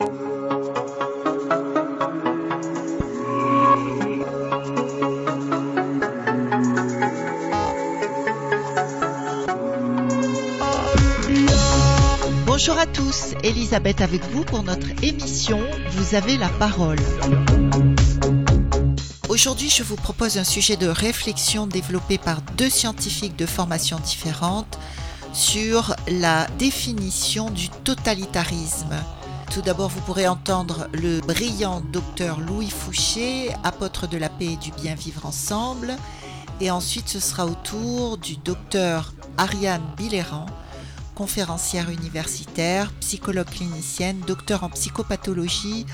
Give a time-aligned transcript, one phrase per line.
[0.00, 0.10] Bonjour
[12.78, 15.58] à tous, Elisabeth avec vous pour notre émission
[15.90, 16.98] Vous avez la parole.
[19.28, 24.78] Aujourd'hui, je vous propose un sujet de réflexion développé par deux scientifiques de formations différentes
[25.32, 28.94] sur la définition du totalitarisme.
[29.50, 34.56] Tout d'abord, vous pourrez entendre le brillant docteur Louis Fouché, apôtre de la paix et
[34.56, 35.96] du bien vivre ensemble.
[36.60, 40.46] Et ensuite, ce sera au tour du docteur Ariane Billéran,
[41.14, 45.86] conférencière universitaire, psychologue clinicienne, docteur en psychopathologie,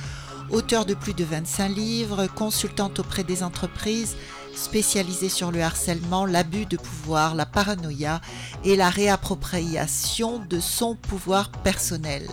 [0.50, 4.16] auteur de plus de 25 livres, consultante auprès des entreprises,
[4.56, 8.20] spécialisée sur le harcèlement, l'abus de pouvoir, la paranoïa
[8.64, 12.28] et la réappropriation de son pouvoir personnel.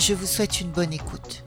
[0.00, 1.44] Je vous souhaite une bonne écoute.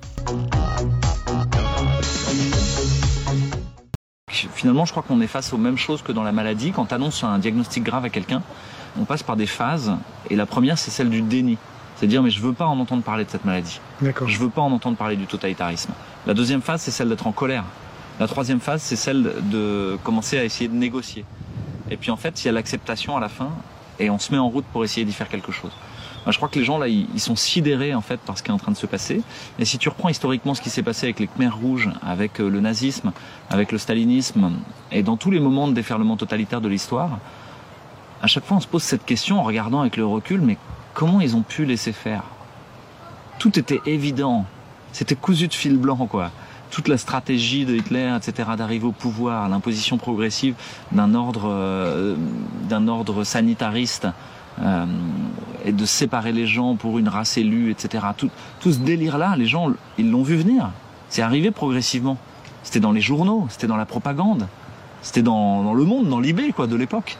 [4.30, 6.72] Finalement, je crois qu'on est face aux mêmes choses que dans la maladie.
[6.72, 8.44] Quand tu annonces un diagnostic grave à quelqu'un,
[9.00, 9.94] on passe par des phases.
[10.30, 11.58] Et la première, c'est celle du déni.
[11.96, 13.82] C'est dire, mais je veux pas en entendre parler de cette maladie.
[14.02, 14.30] D'accord.
[14.30, 15.94] Je veux pas en entendre parler du totalitarisme.
[16.28, 17.64] La deuxième phase, c'est celle d'être en colère.
[18.20, 21.26] La troisième phase, c'est celle de commencer à essayer de négocier.
[21.90, 23.50] Et puis en fait, il y a l'acceptation à la fin,
[24.00, 25.72] et on se met en route pour essayer d'y faire quelque chose.
[26.32, 28.50] Je crois que les gens là, ils ils sont sidérés en fait par ce qui
[28.50, 29.22] est en train de se passer.
[29.60, 32.50] Et si tu reprends historiquement ce qui s'est passé avec les Khmers rouges, avec euh,
[32.50, 33.12] le nazisme,
[33.50, 34.52] avec le stalinisme,
[34.92, 37.20] et dans tous les moments de déferlement totalitaire de l'histoire,
[38.22, 40.58] à chaque fois on se pose cette question en regardant avec le recul, mais
[40.94, 42.24] comment ils ont pu laisser faire?
[43.40, 44.46] Tout était évident,
[44.94, 46.32] c'était cousu de fil blanc quoi.
[46.72, 50.56] Toute la stratégie de Hitler, etc., d'arriver au pouvoir, l'imposition progressive
[50.92, 52.16] d'un ordre, euh,
[52.68, 54.08] d'un ordre sanitariste,
[54.62, 54.86] euh,
[55.66, 58.06] et de séparer les gens pour une race élue, etc.
[58.18, 60.72] Tout, tout ce délire-là, les gens, ils l'ont vu venir.
[61.10, 62.18] C'est arrivé progressivement.
[62.64, 64.48] C'était dans les journaux, c'était dans la propagande,
[65.02, 67.18] c'était dans, dans le monde, dans l'IB, quoi, de l'époque.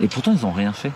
[0.00, 0.92] Et pourtant, ils n'ont rien fait.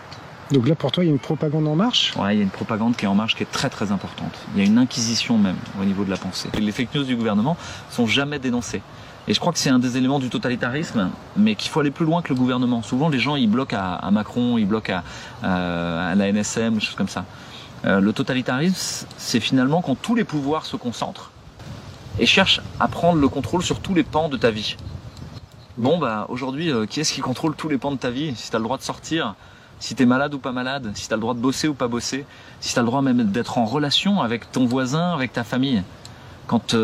[0.51, 2.15] Donc là, pour toi, il y a une propagande en marche?
[2.17, 4.33] Ouais, il y a une propagande qui est en marche qui est très très importante.
[4.55, 6.49] Il y a une inquisition même au niveau de la pensée.
[6.59, 7.57] Les fake news du gouvernement
[7.91, 8.83] sont jamais dénoncées.
[9.31, 12.05] Et je crois que c'est un des éléments du totalitarisme, mais qu'il faut aller plus
[12.05, 12.83] loin que le gouvernement.
[12.83, 15.05] Souvent, les gens, ils bloquent à, Macron, ils bloquent à,
[15.45, 17.25] euh, la NSM, des choses comme ça.
[17.85, 21.31] Euh, le totalitarisme, c'est finalement quand tous les pouvoirs se concentrent
[22.19, 24.77] et cherchent à prendre le contrôle sur tous les pans de ta vie.
[25.79, 28.51] Bon, bah aujourd'hui, euh, qui est-ce qui contrôle tous les pans de ta vie Si
[28.51, 29.37] tu as le droit de sortir,
[29.79, 31.75] si tu es malade ou pas malade, si tu as le droit de bosser ou
[31.75, 32.27] pas bosser,
[32.59, 35.85] si tu as le droit même d'être en relation avec ton voisin, avec ta famille?
[36.49, 36.75] Quand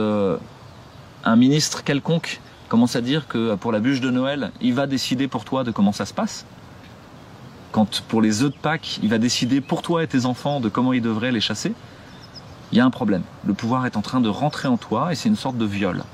[1.26, 5.26] un ministre quelconque commence à dire que pour la bûche de Noël, il va décider
[5.26, 6.47] pour toi de comment ça se passe,
[7.72, 10.69] quand pour les œufs de Pâques, il va décider pour toi et tes enfants de
[10.69, 11.75] comment ils devraient les chasser,
[12.72, 13.22] il y a un problème.
[13.44, 16.04] Le pouvoir est en train de rentrer en toi et c'est une sorte de viol.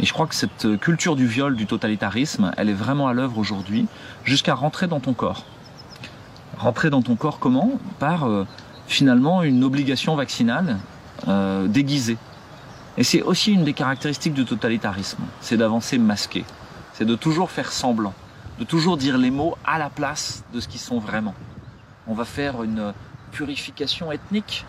[0.00, 3.38] Et je crois que cette culture du viol, du totalitarisme, elle est vraiment à l'œuvre
[3.38, 3.86] aujourd'hui,
[4.24, 5.44] jusqu'à rentrer dans ton corps.
[6.58, 7.72] Rentrer dans ton corps comment?
[7.98, 8.46] Par euh,
[8.86, 10.78] finalement une obligation vaccinale
[11.28, 12.16] euh, déguisée.
[12.98, 16.44] Et c'est aussi une des caractéristiques du totalitarisme, c'est d'avancer masqué,
[16.94, 18.14] c'est de toujours faire semblant,
[18.58, 21.34] de toujours dire les mots à la place de ce qu'ils sont vraiment.
[22.06, 22.94] On va faire une
[23.32, 24.64] purification ethnique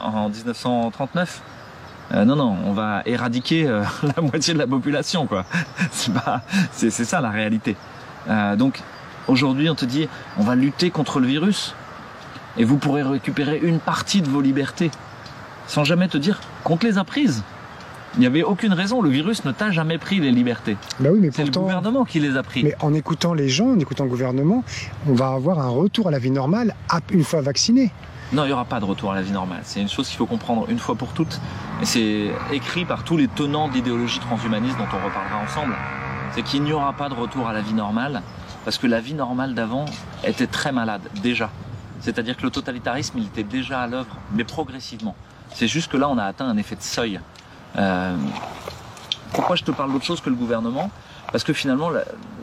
[0.00, 1.42] en 1939.
[2.12, 3.82] Euh, non, non, on va éradiquer euh,
[4.16, 5.44] la moitié de la population, quoi.
[6.72, 7.76] C'est ça la réalité.
[8.28, 8.80] Euh, donc,
[9.28, 11.74] aujourd'hui, on te dit, on va lutter contre le virus,
[12.56, 14.90] et vous pourrez récupérer une partie de vos libertés,
[15.66, 17.42] sans jamais te dire qu'on te les a prises.
[18.16, 20.76] Il n'y avait aucune raison, le virus ne t'a jamais pris les libertés.
[21.00, 22.62] Bah oui, C'est le gouvernement qui les a pris.
[22.62, 24.62] Mais en écoutant les gens, en écoutant le gouvernement,
[25.08, 26.74] on va avoir un retour à la vie normale
[27.10, 27.90] une fois vacciné.
[28.32, 29.60] Non, il n'y aura pas de retour à la vie normale.
[29.64, 31.40] C'est une chose qu'il faut comprendre une fois pour toutes.
[31.82, 35.74] Et c'est écrit par tous les tenants de l'idéologie transhumaniste dont on reparlera ensemble.
[36.34, 38.22] C'est qu'il n'y aura pas de retour à la vie normale
[38.64, 39.84] parce que la vie normale d'avant
[40.24, 41.50] était très malade, déjà.
[42.00, 45.14] C'est-à-dire que le totalitarisme, il était déjà à l'œuvre, mais progressivement.
[45.54, 47.20] C'est juste que là, on a atteint un effet de seuil.
[47.76, 48.16] Euh,
[49.32, 50.90] pourquoi je te parle d'autre chose que le gouvernement?
[51.32, 51.90] Parce que finalement,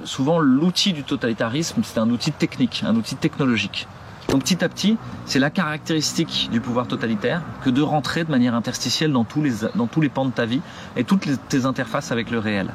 [0.04, 3.88] souvent, l'outil du totalitarisme, c'est un outil technique, un outil technologique.
[4.30, 8.56] Donc petit à petit, c'est la caractéristique du pouvoir totalitaire que de rentrer de manière
[8.56, 10.62] interstitielle dans tous les, dans tous les pans de ta vie
[10.96, 12.72] et toutes les- tes interfaces avec le réel.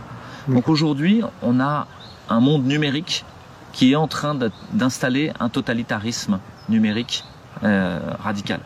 [0.48, 1.86] Donc aujourd'hui, on a
[2.28, 3.24] un monde numérique
[3.72, 4.36] qui est en train
[4.72, 7.24] d'installer un totalitarisme numérique
[7.64, 8.60] euh, radical.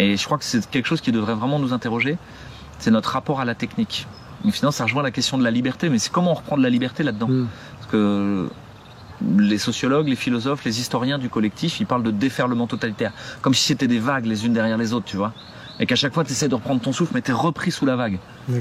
[0.00, 2.16] Et je crois que c'est quelque chose qui devrait vraiment nous interroger,
[2.78, 4.06] c'est notre rapport à la technique.
[4.46, 6.62] Et finalement, ça rejoint la question de la liberté, mais c'est comment on reprend de
[6.62, 7.48] la liberté là-dedans Mm.
[7.76, 8.48] Parce que
[9.36, 13.12] les sociologues, les philosophes, les historiens du collectif, ils parlent de déferlement totalitaire,
[13.42, 15.34] comme si c'était des vagues les unes derrière les autres, tu vois.
[15.78, 17.84] Et qu'à chaque fois, tu essaies de reprendre ton souffle, mais tu es repris sous
[17.84, 18.18] la vague.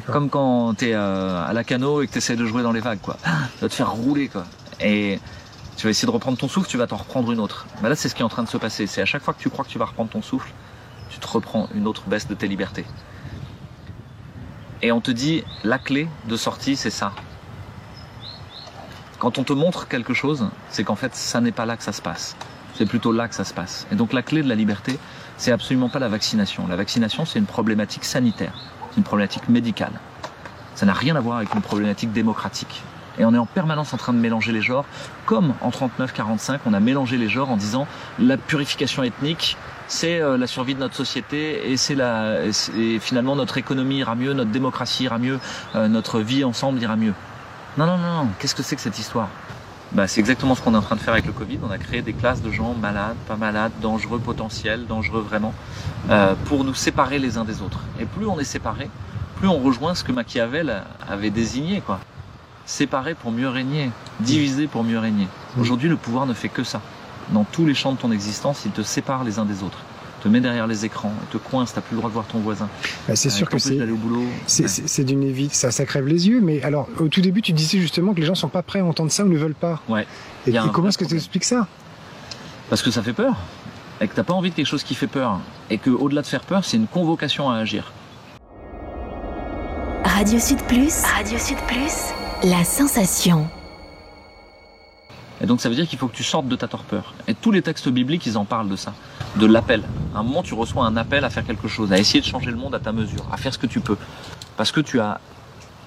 [0.08, 2.72] Comme quand tu es euh, à la cano et que tu essaies de jouer dans
[2.74, 3.00] les vagues.
[3.02, 3.18] Quoi.
[3.24, 3.32] Ça
[3.62, 4.28] va te faire rouler.
[4.28, 4.46] Quoi.
[4.82, 5.20] Et
[5.76, 7.66] tu vas essayer de reprendre ton souffle, tu vas t'en reprendre une autre.
[7.82, 8.88] Bah là, c'est ce qui est en train de se passer.
[8.88, 10.50] C'est à chaque fois que tu crois que tu vas reprendre ton souffle,
[11.10, 12.86] tu te reprends une autre baisse de tes libertés.
[14.82, 17.12] Et on te dit, la clé de sortie, c'est ça.
[19.18, 21.92] Quand on te montre quelque chose, c'est qu'en fait, ça n'est pas là que ça
[21.92, 22.38] se passe.
[22.76, 23.86] C'est plutôt là que ça se passe.
[23.92, 24.98] Et donc la clé de la liberté,
[25.36, 26.66] c'est absolument pas la vaccination.
[26.68, 28.54] La vaccination, c'est une problématique sanitaire,
[28.92, 29.92] c'est une problématique médicale.
[30.76, 32.82] Ça n'a rien à voir avec une problématique démocratique.
[33.18, 34.86] Et on est en permanence en train de mélanger les genres,
[35.26, 37.86] comme en 39-45, on a mélangé les genres en disant
[38.18, 39.58] la purification ethnique,
[39.90, 42.46] c'est euh, la survie de notre société et c'est la,
[42.78, 45.40] et finalement notre économie ira mieux, notre démocratie ira mieux,
[45.76, 47.14] euh, notre vie ensemble ira mieux.
[47.78, 48.28] Non, non, non, non.
[48.40, 49.30] Qu'est-ce que c'est que cette histoire?
[49.92, 51.60] Bah, c'est exactement ce qu'on est en train de faire avec le Covid.
[51.68, 55.54] On a créé des classes de gens malades, pas malades, dangereux potentiels, dangereux vraiment,
[56.12, 57.80] euh, pour nous séparer les uns des autres.
[58.00, 58.90] Et plus on est séparés,
[59.38, 62.00] plus on rejoint ce que Machiavel avait désigné, quoi.
[62.68, 63.90] Séparer pour mieux régner,
[64.20, 65.28] diviser pour mieux régner.
[65.60, 66.82] Aujourd'hui, le pouvoir ne fait que ça.
[67.32, 69.80] Dans tous les champs de ton existence, il te sépare les uns des autres
[70.20, 72.70] te met derrière les écrans, te coince, t'as plus le droit de voir ton voisin.
[73.08, 73.80] Bah, c'est sûr que c'est
[74.48, 76.42] c'est d'une évite, ça, ça crève les yeux.
[76.42, 78.86] Mais alors, au tout début, tu disais justement que les gens sont pas prêts à
[78.86, 79.82] entendre ça ou ne veulent pas.
[79.88, 80.06] Ouais.
[80.46, 81.68] Et, comment est-ce que tu expliques ça?
[82.70, 83.36] Parce que ça fait peur,
[84.00, 85.40] et que t'as pas envie de quelque chose qui fait peur,
[85.70, 87.92] et que au-delà de faire peur, c'est une convocation à agir.
[90.04, 91.04] Radio Sud Plus.
[91.04, 92.14] Radio Sud Plus.
[92.44, 93.48] La sensation.
[95.42, 97.14] Et donc ça veut dire qu'il faut que tu sortes de ta torpeur.
[97.28, 98.94] Et tous les textes bibliques, ils en parlent de ça,
[99.38, 99.84] de l'appel.
[100.14, 102.52] À un moment, tu reçois un appel à faire quelque chose, à essayer de changer
[102.52, 103.98] le monde à ta mesure, à faire ce que tu peux.
[104.58, 105.20] Parce que tu as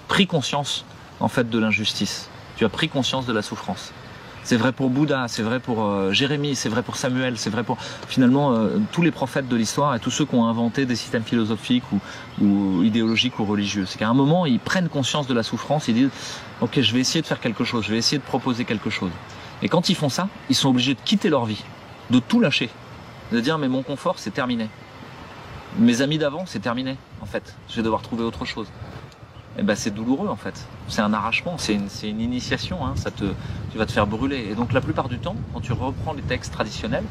[0.09, 0.85] pris conscience,
[1.21, 2.29] en fait, de l'injustice.
[2.57, 3.93] Tu as pris conscience de la souffrance.
[4.45, 7.63] C'est vrai pour Bouddha, c'est vrai pour euh, Jérémie, c'est vrai pour Samuel, c'est vrai
[7.63, 7.79] pour
[8.09, 11.23] finalement euh, tous les prophètes de l'histoire et tous ceux qui ont inventé des systèmes
[11.23, 12.01] philosophiques ou,
[12.45, 13.87] ou idéologiques ou religieux.
[13.87, 16.11] C'est qu'à un moment, ils prennent conscience de la souffrance, ils disent,
[16.61, 19.13] ok, je vais essayer de faire quelque chose, je vais essayer de proposer quelque chose.
[19.63, 21.63] Et quand ils font ça, ils sont obligés de quitter leur vie,
[22.11, 22.69] de tout lâcher,
[23.31, 24.69] de dire mais mon confort c'est terminé.
[25.79, 27.55] Mes amis d'avant c'est terminé en fait.
[27.69, 28.67] Je vais devoir trouver autre chose.
[29.57, 30.67] Et eh ben c'est douloureux en fait.
[30.89, 32.85] C'est un arrachement, c'est une, initiation.
[32.87, 32.95] Hein.
[32.97, 33.25] Ça te,
[33.71, 34.49] tu vas te faire brûler.
[34.51, 37.05] Et donc la plupart du temps, quand tu reprends les textes traditionnels,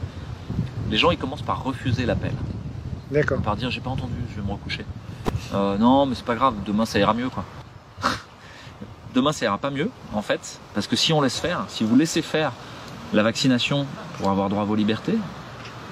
[0.90, 2.34] les gens ils commencent par refuser l'appel.
[3.12, 3.42] D'accord.
[3.42, 4.86] Par dire j'ai pas entendu, je vais me recoucher.
[5.54, 7.46] Euh, non mais c'est pas grave, demain ça ira mieux quoi
[9.14, 11.96] demain ça ira pas mieux en fait, parce que si on laisse faire, si vous
[11.96, 12.52] laissez faire
[13.14, 13.86] la vaccination
[14.18, 15.18] pour avoir droit à vos libertés,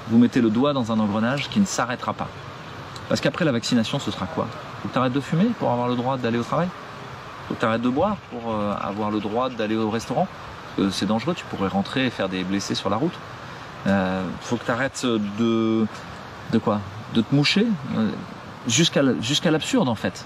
[0.09, 2.27] vous mettez le doigt dans un engrenage qui ne s'arrêtera pas.
[3.09, 4.47] Parce qu'après la vaccination, ce sera quoi?
[4.81, 6.67] Faut que tu arrêtes de fumer pour avoir le droit d'aller au travail?
[7.47, 10.27] Faut que tu arrêtes de boire pour euh, avoir le droit d'aller au restaurant?
[10.91, 13.13] C'est dangereux, tu pourrais rentrer et faire des blessés sur la route.
[13.87, 15.85] Euh, faut que tu arrêtes de...
[16.51, 16.79] De quoi?
[17.13, 17.65] De te moucher?
[17.97, 18.09] Euh,
[18.67, 20.25] Jusqu'à l'absurde en fait.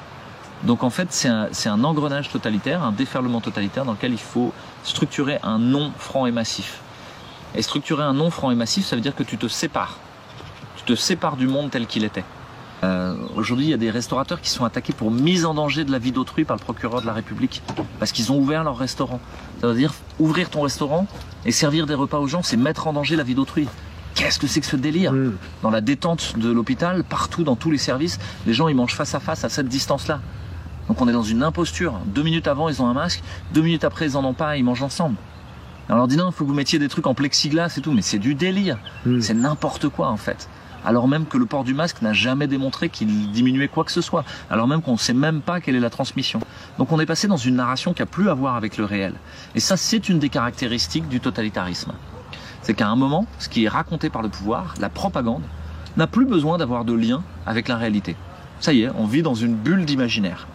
[0.66, 5.40] Donc en fait, c'est un, engrenage totalitaire, un déferlement totalitaire dans lequel il faut structurer
[5.44, 6.80] un non franc et massif.
[7.56, 10.00] Et structurer un non franc et massif, ça veut dire que tu te sépares.
[10.78, 12.24] Tu te sépares du monde tel qu'il était.
[12.84, 15.92] Euh, aujourd'hui, il y a des restaurateurs qui sont attaqués pour mise en danger de
[15.92, 17.62] la vie d'autrui par le procureur de la République
[18.00, 19.20] parce qu'ils ont ouvert leur restaurant.
[19.62, 21.08] Ça veut dire ouvrir ton restaurant
[21.46, 23.68] et servir des repas aux gens, c'est mettre en danger la vie d'autrui.
[24.16, 25.34] Qu'est-ce que c'est que ce délire mm.
[25.62, 29.16] Dans la détente de l'hôpital, partout, dans tous les services, les gens ils mangent face
[29.16, 30.20] à face à cette distance-là.
[30.88, 32.00] Donc on est dans une imposture.
[32.06, 33.24] Deux minutes avant, ils ont un masque.
[33.54, 35.16] Deux minutes après, ils en ont pas et ils mangent ensemble.
[35.88, 37.82] Alors on leur dit non, il faut que vous mettiez des trucs en plexiglas et
[37.82, 37.92] tout.
[37.92, 38.78] Mais c'est du délire.
[39.06, 39.22] Hmm.
[39.22, 40.50] C'est n'importe quoi en fait.
[40.86, 44.02] Alors même que le port du masque n'a jamais démontré qu'il diminuait quoi que ce
[44.02, 44.26] soit.
[44.50, 46.40] Alors même qu'on ne sait même pas quelle est la transmission.
[46.78, 49.14] Donc on est passé dans une narration qui a plus à voir avec le réel.
[49.56, 51.94] Et ça, c'est une des caractéristiques du totalitarisme.
[52.62, 55.44] C'est qu'à un moment, ce qui est raconté par le pouvoir, la propagande,
[55.96, 58.16] n'a plus besoin d'avoir de lien avec la réalité.
[58.60, 60.48] Ça y est, on vit dans une bulle d'imaginaire.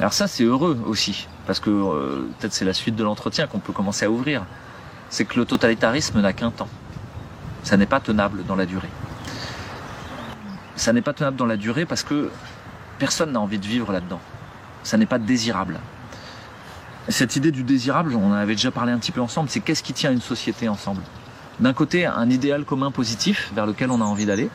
[0.00, 3.60] Alors ça, c'est heureux aussi, parce que euh, peut-être c'est la suite de l'entretien qu'on
[3.60, 4.44] peut commencer à ouvrir.
[5.08, 6.68] C'est que le totalitarisme n'a qu'un temps.
[7.62, 8.88] Ça n'est pas tenable dans la durée.
[10.76, 12.30] Ça n'est pas tenable dans la durée parce que
[12.98, 14.20] personne n'a envie de vivre là-dedans.
[14.82, 15.78] Ça n'est pas désirable.
[17.08, 19.82] Cette idée du désirable, on en avait déjà parlé un petit peu ensemble, c'est qu'est-ce
[19.82, 21.02] qui tient une société ensemble?
[21.60, 24.48] D'un côté, un idéal commun positif vers lequel on a envie d'aller,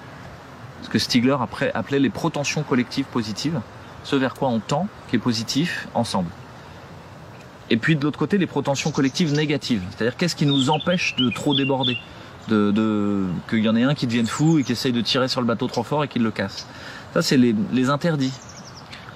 [0.82, 1.38] ce que Stigler
[1.74, 3.60] appelait les protensions collectives positives
[4.04, 6.30] ce vers quoi on tend, qui est positif, ensemble.
[7.70, 9.82] Et puis de l'autre côté, les prétentions collectives négatives.
[9.92, 11.98] C'est-à-dire qu'est-ce qui nous empêche de trop déborder?
[12.48, 15.40] De, Qu'il y en ait un qui devienne fou et qui essaye de tirer sur
[15.40, 16.66] le bateau trop fort et qu'il le casse.
[17.14, 18.34] Ça, c'est les, interdits.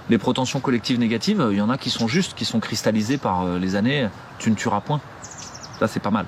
[0.10, 3.44] Les prétentions collectives négatives, il y en a qui sont justes, qui sont cristallisées par
[3.44, 4.08] euh, les années.
[4.38, 5.00] Tu ne tueras point.
[5.80, 6.26] Ça, c'est pas mal.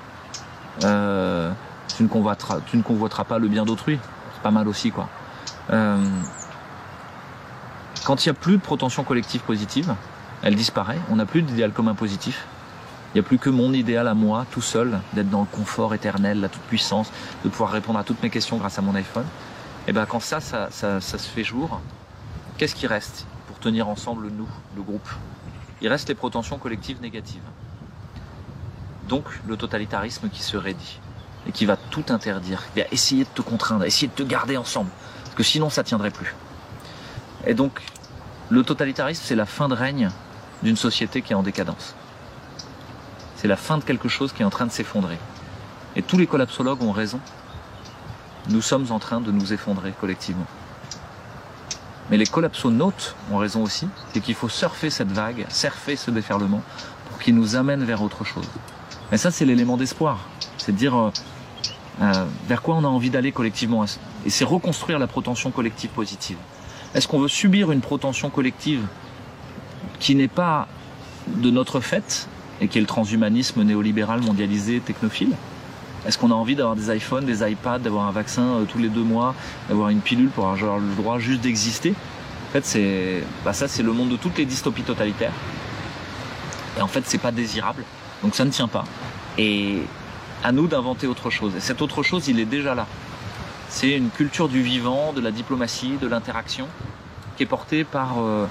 [0.82, 1.52] Euh,
[1.96, 3.98] tu, ne convoiteras, tu ne convoiteras pas le bien d'autrui.
[4.34, 5.08] C'est pas mal aussi, quoi.
[5.70, 5.98] Euh,
[8.06, 9.92] Quand il n'y a plus de protension collective positive,
[10.44, 12.46] elle disparaît, on n'a plus d'idéal commun positif.
[13.08, 15.92] Il n'y a plus que mon idéal à moi, tout seul, d'être dans le confort
[15.92, 17.10] éternel, la toute-puissance,
[17.42, 19.24] de pouvoir répondre à toutes mes questions grâce à mon iPhone.
[19.88, 21.80] Et bien quand ça, ça, ça, ça se fait jour,
[22.58, 25.08] qu'est-ce qui reste pour tenir ensemble nous, le groupe?
[25.80, 27.42] Il reste les protensions collectives négatives.
[29.08, 31.00] Donc le totalitarisme qui se raidit
[31.48, 34.56] et qui va tout interdire, qui va essayer de te contraindre, essayer de te garder
[34.56, 34.90] ensemble,
[35.24, 36.36] parce que sinon ça tiendrait plus.
[37.48, 37.80] Et donc
[38.48, 40.10] le totalitarisme, c'est la fin de règne
[40.62, 41.94] d'une société qui est en décadence.
[43.36, 45.18] C'est la fin de quelque chose qui est en train de s'effondrer.
[45.96, 47.20] Et tous les collapsologues ont raison.
[48.48, 50.46] Nous sommes en train de nous effondrer collectivement.
[52.10, 56.62] Mais les collapsonautes ont raison aussi, c'est qu'il faut surfer cette vague, surfer ce déferlement
[57.08, 58.46] pour qu'il nous amène vers autre chose.
[59.10, 60.20] Mais ça, c'est l'élément d'espoir.
[60.56, 61.10] C'est de dire euh,
[62.02, 63.84] euh, vers quoi on a envie d'aller collectivement.
[64.24, 66.36] Et c'est reconstruire la protension collective positive.
[66.96, 68.80] Est-ce qu'on veut subir une protension collective
[70.00, 70.66] qui n'est pas
[71.26, 72.26] de notre fait
[72.62, 75.36] et qui est le transhumanisme néolibéral mondialisé technophile?
[76.06, 78.88] Est-ce qu'on a envie d'avoir des iPhones, des iPads, d'avoir un vaccin euh, tous les
[78.88, 79.34] deux mois,
[79.68, 81.90] d'avoir une pilule pour avoir le droit juste d'exister?
[82.48, 85.34] En fait, c'est bah ça, c'est le monde de toutes les dystopies totalitaires.
[86.78, 87.84] Et en fait, c'est pas désirable,
[88.22, 88.84] donc ça ne tient pas.
[89.36, 89.82] Et
[90.42, 91.54] à nous d'inventer autre chose.
[91.56, 92.86] Et cette autre chose, il est déjà là.
[93.78, 96.66] C'est une culture du vivant, de la diplomatie, de l'interaction,
[97.36, 98.46] qui est portée par euh,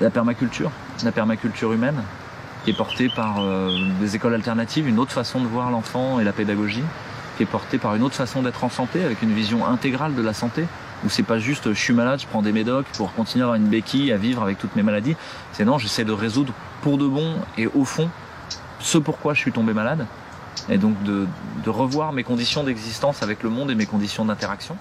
[0.00, 0.72] la permaculture,
[1.04, 2.02] la permaculture humaine,
[2.64, 3.70] qui est portée par euh,
[4.00, 6.82] des écoles alternatives, une autre façon de voir l'enfant et la pédagogie,
[7.36, 10.22] qui est portée par une autre façon d'être en santé, avec une vision intégrale de
[10.22, 10.64] la santé,
[11.04, 13.54] où c'est pas juste je suis malade, je prends des médocs pour continuer à avoir
[13.54, 15.14] une béquille, à vivre avec toutes mes maladies.
[15.52, 18.10] C'est non, j'essaie de résoudre pour de bon et au fond
[18.80, 20.06] ce pourquoi je suis tombé malade,
[20.68, 21.26] et donc de,
[21.66, 24.76] revoir mes conditions d'existence avec le monde et mes conditions d'interaction.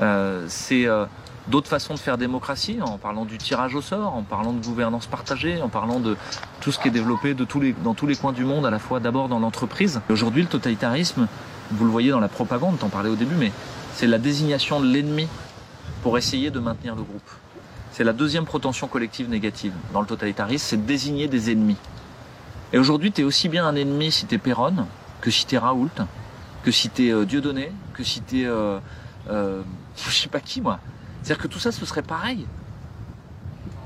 [0.00, 1.06] Euh, c'est euh,
[1.48, 5.06] d'autres façons de faire démocratie, en parlant du tirage au sort, en parlant de gouvernance
[5.06, 6.16] partagée, en parlant de
[6.60, 9.28] tout ce qui est développé dans tous les coins du monde, à la fois d'abord
[9.28, 10.00] dans l'entreprise.
[10.10, 11.28] Aujourd'hui, le totalitarisme,
[11.70, 13.52] vous le voyez dans la propagande, t'en parlais au début, mais
[13.94, 15.28] c'est la désignation de l'ennemi
[16.02, 17.30] pour essayer de maintenir le groupe.
[17.92, 21.78] C'est la deuxième protension collective négative dans le totalitarisme, c'est désigner des ennemis.
[22.72, 24.86] Et aujourd'hui, tu es aussi bien un ennemi si t'es Perron,
[25.20, 25.90] que si t'es Raoult,
[26.62, 28.44] que si t'es euh, Dieudonné, que si t'es...
[28.44, 28.78] Euh,
[29.30, 29.62] euh,
[29.96, 30.78] je sais pas qui, moi.
[31.22, 32.46] C'est-à-dire que tout ça, ce serait pareil.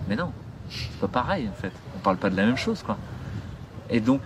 [0.08, 0.32] Mais non,
[0.70, 1.72] c'est pas pareil, en fait.
[1.96, 2.96] On parle pas de la même chose, quoi.
[3.90, 4.20] Et donc,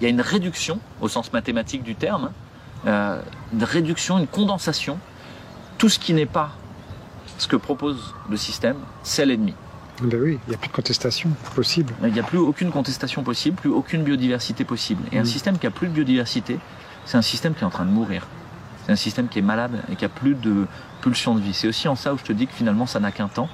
[0.00, 2.30] il y a une réduction, au sens mathématique du terme,
[2.86, 3.20] euh,
[3.52, 4.98] une réduction, une condensation.
[5.78, 6.52] Tout ce qui n'est pas
[7.38, 9.54] ce que propose le système, c'est l'ennemi.
[10.02, 11.94] Ben oui, il n'y a plus de contestation possible.
[12.02, 15.02] Il n'y a plus aucune contestation possible, plus aucune biodiversité possible.
[15.12, 15.26] Et un Mm.
[15.26, 16.58] système qui a plus de biodiversité,
[17.06, 18.26] c'est un système qui est en train de mourir.
[18.84, 20.66] C'est un système qui est malade et qui a plus de
[21.00, 21.54] pulsion de vie.
[21.54, 23.48] C'est aussi en ça où je te dis que finalement ça n'a qu'un temps.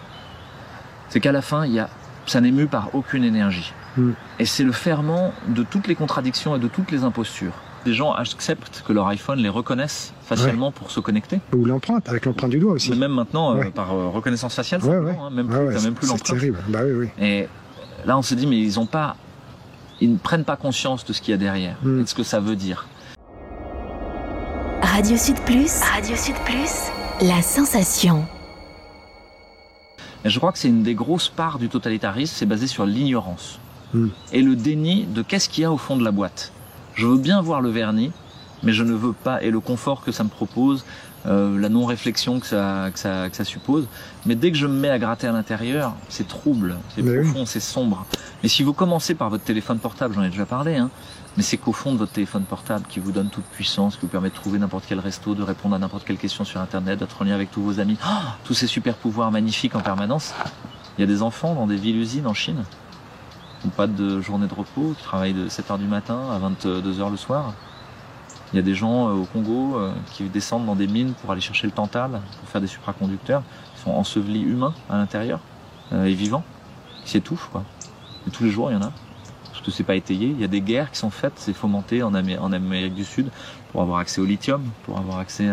[1.08, 1.88] C'est qu'à la fin, il y a,
[2.26, 3.72] ça n'est mu par aucune énergie.
[3.96, 4.10] Mm.
[4.40, 7.54] Et c'est le ferment de toutes les contradictions et de toutes les impostures.
[7.84, 11.40] Les gens acceptent que leur iPhone les reconnaisse facilement pour se connecter.
[11.56, 12.90] Ou l'empreinte, avec l'empreinte du doigt aussi.
[12.90, 16.12] Mais même maintenant, euh, par euh, reconnaissance faciale, Ouais, hein, même plus, même plus c'est
[16.12, 16.22] l'empreinte.
[16.38, 16.58] terrible.
[16.68, 17.08] Bah oui, oui.
[17.24, 17.48] Et
[18.06, 19.16] là, on se dit, mais ils ont pas,
[20.00, 22.00] ils ne prennent pas conscience de ce qu'il y a derrière, Mm.
[22.00, 22.86] et de ce que ça veut dire.
[24.82, 25.80] Radio Sud Plus.
[25.80, 26.90] Radio Sud Plus.
[27.26, 28.24] La sensation.
[30.24, 33.58] Et je crois que c'est une des grosses parts du totalitarisme, c'est basé sur l'ignorance
[33.94, 34.06] Mm.
[34.32, 36.52] et le déni de qu'est-ce qu'il y a au fond de la boîte.
[36.94, 38.12] Je veux bien voir le vernis,
[38.62, 40.84] mais je ne veux pas et le confort que ça me propose,
[41.26, 43.86] euh, la non-réflexion que ça, que ça que ça suppose.
[44.26, 47.22] Mais dès que je me mets à gratter à l'intérieur, c'est trouble, c'est oui.
[47.22, 48.04] profond, c'est sombre.
[48.42, 50.90] Mais si vous commencez par votre téléphone portable, j'en ai déjà parlé, hein,
[51.36, 54.08] mais c'est qu'au fond de votre téléphone portable qui vous donne toute puissance, qui vous
[54.08, 57.22] permet de trouver n'importe quel resto, de répondre à n'importe quelle question sur Internet, d'être
[57.22, 60.34] en lien avec tous vos amis, Ah, tous ces super pouvoirs magnifiques en permanence.
[60.98, 62.64] Il y a des enfants dans des villes-usines en Chine
[63.64, 67.16] n'ont pas de journée de repos, qui travaillent de 7h du matin à 22h le
[67.16, 67.52] soir.
[68.52, 71.30] Il y a des gens euh, au Congo euh, qui descendent dans des mines pour
[71.32, 73.42] aller chercher le tantal, pour faire des supraconducteurs.
[73.76, 75.40] Ils sont ensevelis humains à l'intérieur
[75.92, 76.44] euh, et vivants.
[77.04, 77.64] Ils s'étouffent, quoi.
[78.26, 78.92] Et tous les jours, il y en a.
[79.50, 80.28] Parce que c'est pas étayé.
[80.28, 83.04] Il y a des guerres qui sont faites, c'est fomenté en, Amé- en Amérique du
[83.04, 83.30] Sud
[83.70, 85.48] pour avoir accès au lithium, pour avoir accès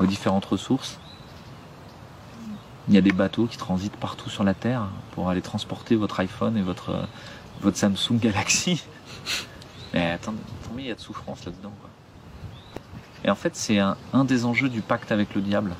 [0.00, 0.98] aux différentes ressources.
[2.88, 6.18] Il y a des bateaux qui transitent partout sur la Terre pour aller transporter votre
[6.18, 7.06] iPhone et votre,
[7.62, 8.82] votre Samsung Galaxy.
[9.94, 10.34] Mais attends,
[10.68, 11.72] combien il y a de souffrance là-dedans.
[13.24, 15.74] Et en fait, c'est un, un des enjeux du pacte avec le diable.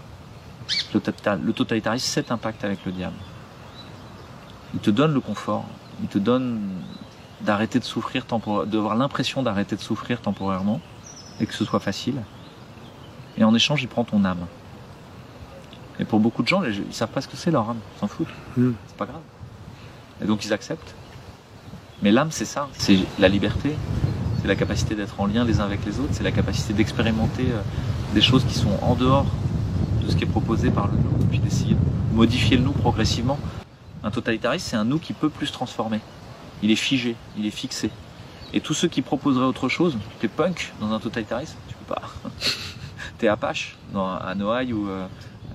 [0.94, 3.16] Le, tota- le totalitarisme, c'est un pacte avec le diable.
[4.74, 5.66] Il te donne le confort,
[6.00, 6.60] il te donne
[7.40, 10.80] d'arrêter de souffrir temporairement, d'avoir l'impression d'arrêter de souffrir temporairement
[11.40, 12.22] et que ce soit facile.
[13.36, 14.46] Et en échange, il prend ton âme.
[15.98, 18.08] Et pour beaucoup de gens, ils savent pas ce que c'est leur âme, ils s'en
[18.08, 18.28] foutent.
[18.56, 18.70] Mm.
[18.86, 19.20] C'est pas grave.
[20.22, 20.94] Et donc ils acceptent.
[22.02, 23.76] Mais l'âme, c'est ça, c'est la liberté,
[24.40, 27.46] c'est la capacité d'être en lien les uns avec les autres, c'est la capacité d'expérimenter
[27.48, 27.62] euh,
[28.12, 29.26] des choses qui sont en dehors
[30.04, 33.38] de ce qui est proposé par le nous, puis d'essayer de modifier le nous progressivement.
[34.02, 36.00] Un totalitarisme, c'est un nous qui peut plus se transformer.
[36.64, 37.88] Il est figé, il est fixé.
[38.52, 42.02] Et tous ceux qui proposeraient autre chose, t'es punk dans un totalitarisme, tu peux pas.
[43.18, 45.06] t'es apache dans, à Noailles ou euh,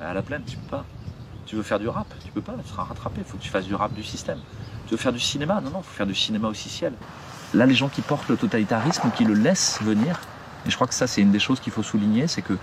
[0.01, 0.86] à la plaine, tu peux pas.
[1.46, 3.50] Tu veux faire du rap, tu peux pas, tu seras rattrapé, il faut que tu
[3.50, 4.39] fasses du rap du système.
[4.88, 6.94] Tu veux faire du cinéma, non, non, il faut faire du cinéma officiel.
[7.53, 10.20] Là, les gens qui portent le totalitarisme, qui le laissent venir,
[10.65, 12.58] et je crois que ça, c'est une des choses qu'il faut souligner, c'est que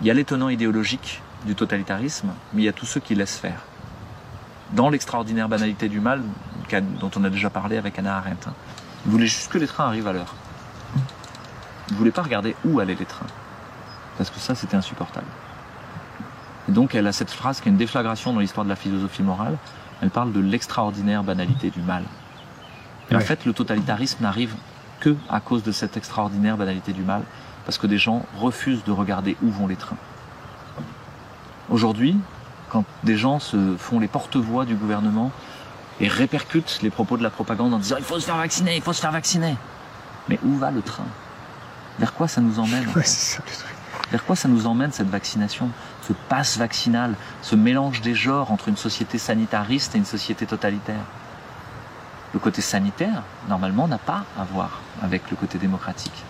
[0.00, 3.38] il y a l'étonnant idéologique du totalitarisme, mais il y a tous ceux qui laissent
[3.38, 3.60] faire.
[4.72, 6.22] Dans l'extraordinaire banalité du mal,
[7.00, 8.54] dont on a déjà parlé avec Anna Arendt, hein.
[9.04, 10.34] ils voulaient juste que les trains arrivent à l'heure.
[11.90, 13.26] Ne voulaient pas regarder où allaient les trains.
[14.16, 15.26] Parce que ça, c'était insupportable.
[16.68, 19.22] Et donc, elle a cette phrase qui est une déflagration dans l'histoire de la philosophie
[19.22, 19.56] morale.
[20.02, 22.04] Elle parle de l'extraordinaire banalité du mal.
[23.10, 24.54] Et en fait, le totalitarisme n'arrive
[25.00, 27.22] que à cause de cette extraordinaire banalité du mal,
[27.64, 29.96] parce que des gens refusent de regarder où vont les trains.
[31.68, 32.16] Aujourd'hui,
[32.68, 35.30] quand des gens se font les porte-voix du gouvernement
[36.00, 38.82] et répercutent les propos de la propagande en disant il faut se faire vacciner, il
[38.82, 39.56] faut se faire vacciner.
[40.28, 41.06] Mais où va le train?
[41.98, 42.86] Vers quoi ça nous emmène?
[44.10, 45.68] Vers quoi ça nous emmène cette vaccination?
[46.10, 51.06] Ce passe vaccinal, ce mélange des genres entre une société sanitariste et une société totalitaire
[52.32, 56.24] le côté sanitaire, normalement, n'a pas à voir avec le côté démocratique.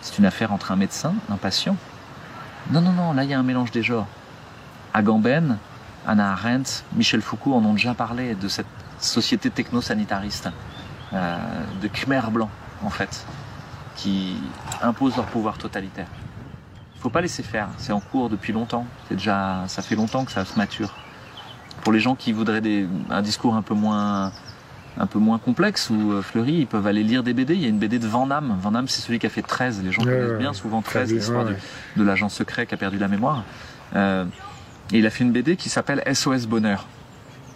[0.00, 1.76] C'est une affaire entre un médecin, un patient.
[2.70, 4.06] Non, non, non, là, il y a un mélange des genres.
[4.94, 5.58] Agamben,
[6.06, 8.66] Anna Arendt, Michel Foucault en ont déjà parlé de cette
[8.98, 10.50] société techno-sanitariste,
[11.12, 11.38] euh,
[11.80, 12.50] de Khmer blanc,
[12.84, 13.26] en fait,
[13.96, 14.36] qui
[14.82, 16.08] impose leur pouvoir totalitaire.
[17.00, 17.70] Il faut pas laisser faire.
[17.78, 18.86] C'est en cours depuis longtemps.
[19.08, 20.94] C'est déjà, ça fait longtemps que ça se mature.
[21.80, 24.32] Pour les gens qui voudraient des, un discours un peu moins
[24.98, 27.54] un peu moins complexe ou euh, fleuri, ils peuvent aller lire des BD.
[27.54, 28.58] Il y a une BD de Van Damme.
[28.60, 29.82] Van Damme, c'est celui qui a fait 13.
[29.82, 31.46] Les gens connaissent bien souvent 13, l'histoire
[31.96, 33.44] de l'agent secret qui a perdu la mémoire.
[33.96, 34.26] Euh,
[34.92, 36.86] et il a fait une BD qui s'appelle SOS Bonheur.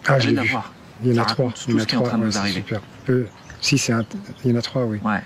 [0.07, 0.55] Ah, j'ai vu.
[1.03, 1.53] Il y en a trois.
[1.67, 2.01] Il y en a trois.
[2.01, 2.61] en train de arriver.
[2.61, 2.81] Super.
[3.09, 3.27] Euh,
[3.61, 3.93] si, c'est
[4.43, 4.99] il y en a trois, oui.
[5.03, 5.21] Ouais.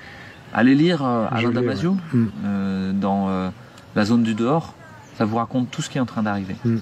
[0.51, 2.99] Allez lire Alain Damasio mm.
[2.99, 3.51] dans
[3.95, 4.73] La zone du dehors.
[5.17, 6.55] Ça vous raconte tout ce qui est en train d'arriver.
[6.63, 6.77] Mm.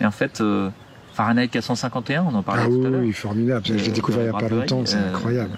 [0.00, 0.42] Et en fait,
[1.18, 3.00] Fahrenheit 451, on en parlait ah tout à l'heure.
[3.00, 3.66] Oui, formidable.
[3.66, 5.50] Je l'ai découvert il n'y a pas longtemps, c'est euh, incroyable.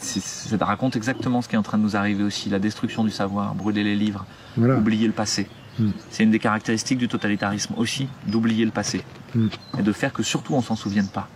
[0.00, 3.12] ça raconte exactement ce qui est en train de nous arriver aussi, la destruction du
[3.12, 4.26] savoir, brûler les livres,
[4.58, 5.48] oublier le passé.
[5.78, 5.90] Hmm.
[6.10, 9.04] C'est une des caractéristiques du totalitarisme aussi, d'oublier le passé.
[9.36, 9.46] Hmm.
[9.78, 11.28] Et de faire que surtout on s'en souvienne pas.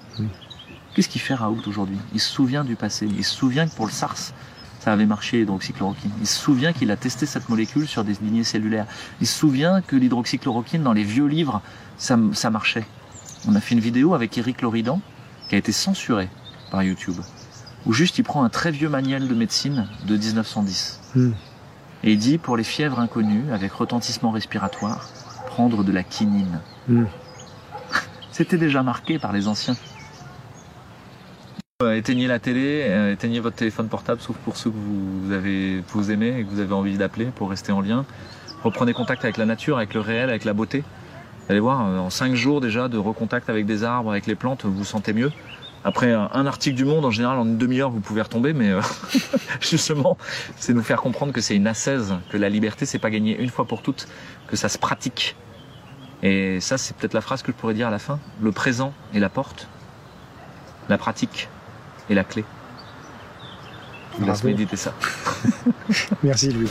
[0.97, 1.99] Qu'est-ce qu'il fait Raoult aujourd'hui?
[2.15, 3.07] Il se souvient du passé.
[3.07, 4.33] Il se souvient que pour le SARS,
[4.87, 6.13] ça avait marché l'hydroxychloroquine.
[6.21, 8.87] Il se souvient qu'il a testé cette molécule sur des lignées cellulaires.
[9.21, 11.61] Il se souvient que l'hydroxychloroquine, dans les vieux livres,
[11.99, 12.87] ça, ça marchait.
[13.49, 15.01] On a fait une vidéo avec Eric Loridan
[15.49, 16.29] qui a été censurée
[16.71, 17.17] par YouTube,
[17.85, 21.01] où juste il prend un très vieux manuel de médecine de 1910.
[21.17, 21.33] Hmm.
[22.05, 25.09] Et il dit pour les fièvres inconnues avec retentissement respiratoire,
[25.49, 26.61] prendre de la quinine.
[26.87, 27.07] Hmm.
[28.31, 29.75] C'était déjà marqué par les anciens.
[31.97, 35.83] Euh, éteignez la télé, euh, éteignez votre téléphone portable, sauf pour ceux que vous, avez,
[35.89, 38.05] vous aimez et que vous avez envie d'appeler pour rester en lien.
[38.63, 40.83] Reprenez contact avec la nature, avec le réel, avec la beauté.
[41.49, 44.65] Allez voir, euh, en cinq jours déjà de recontact avec des arbres, avec les plantes,
[44.65, 45.33] vous vous sentez mieux.
[45.85, 48.73] Après un article du Monde, en général, en une demi-heure, vous pouvez retomber, mais
[49.61, 50.19] justement,
[50.57, 53.51] c'est nous faire comprendre que c'est une assaise, que la liberté, c'est pas gagner une
[53.51, 54.09] fois pour toutes,
[54.49, 55.37] que ça se pratique.
[56.25, 58.19] Et ça, c'est peut-être la phrase que je pourrais dire à la fin.
[58.41, 59.69] Le présent est la porte,
[60.89, 61.49] la pratique
[62.11, 62.45] est la clé.
[64.13, 64.95] Je vous laisse méditer ça.
[66.23, 66.71] Merci Louis.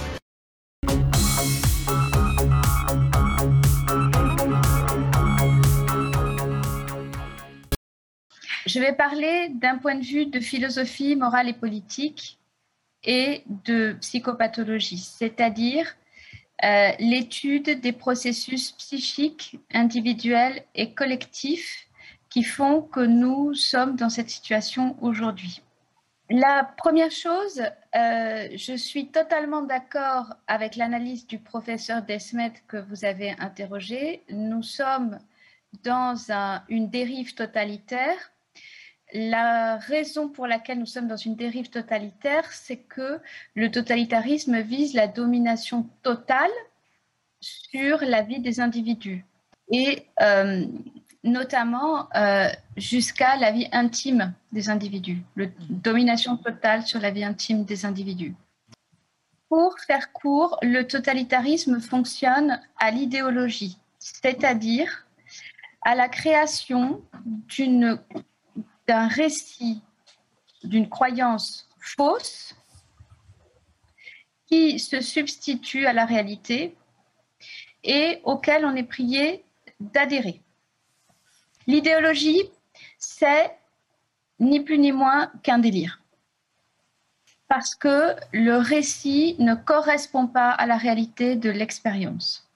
[8.66, 12.40] Je vais parler d'un point de vue de philosophie morale et politique
[13.04, 15.96] et de psychopathologie, c'est-à-dire
[16.64, 21.85] euh, l'étude des processus psychiques individuels et collectifs
[22.36, 25.62] qui font que nous sommes dans cette situation aujourd'hui.
[26.30, 27.62] La première chose,
[27.96, 34.22] euh, je suis totalement d'accord avec l'analyse du professeur Desmet que vous avez interrogé.
[34.28, 35.18] Nous sommes
[35.86, 36.18] dans
[36.68, 38.18] une dérive totalitaire
[39.14, 43.22] la raison pour laquelle nous sommes dans une dérive totalitaire, c'est que
[43.54, 46.52] le totalitarisme vise la domination totale
[47.40, 49.24] sur la vie des individus
[49.72, 50.66] et euh,
[51.26, 57.66] notamment euh, jusqu'à la vie intime des individus, la domination totale sur la vie intime
[57.66, 58.36] des individus.
[59.50, 65.06] Pour faire court, le totalitarisme fonctionne à l'idéologie, c'est-à-dire
[65.82, 67.02] à la création
[68.88, 69.82] d'un récit,
[70.64, 72.56] d'une croyance fausse
[74.48, 76.76] qui se substitue à la réalité
[77.84, 79.44] et auquel on est prié
[79.80, 80.45] d'adhérer.
[81.68, 82.44] L'idéologie,
[82.98, 83.58] c'est
[84.40, 86.02] ni plus ni moins qu'un délire.
[87.48, 92.50] Parce que le récit ne correspond pas à la réalité de l'expérience.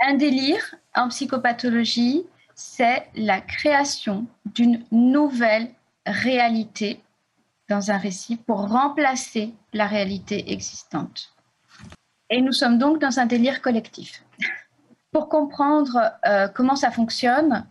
[0.00, 2.24] Un délire en psychopathologie,
[2.54, 5.70] c'est la création d'une nouvelle
[6.06, 7.00] réalité
[7.68, 11.32] dans un récit pour remplacer la réalité existante.
[12.30, 14.24] Et nous sommes donc dans un délire collectif.
[15.12, 17.66] Pour comprendre euh, comment ça fonctionne,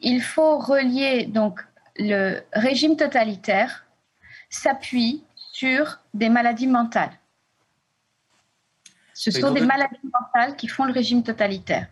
[0.00, 1.60] il faut relier donc
[1.96, 3.86] le régime totalitaire
[4.48, 7.12] s'appuie sur des maladies mentales.
[9.14, 11.88] Ce sont des maladies mentales qui font le régime totalitaire.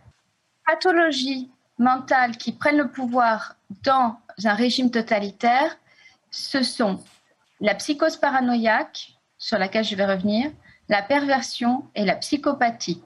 [0.65, 5.77] Pathologies mentales qui prennent le pouvoir dans un régime totalitaire,
[6.31, 7.03] ce sont
[7.59, 10.51] la psychose paranoïaque, sur laquelle je vais revenir,
[10.87, 13.03] la perversion et la psychopathie.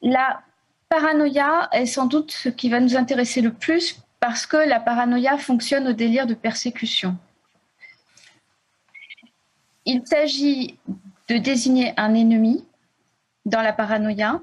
[0.00, 0.42] La
[0.88, 5.38] paranoïa est sans doute ce qui va nous intéresser le plus parce que la paranoïa
[5.38, 7.16] fonctionne au délire de persécution.
[9.84, 10.78] Il s'agit
[11.28, 12.64] de désigner un ennemi
[13.44, 14.40] dans la paranoïa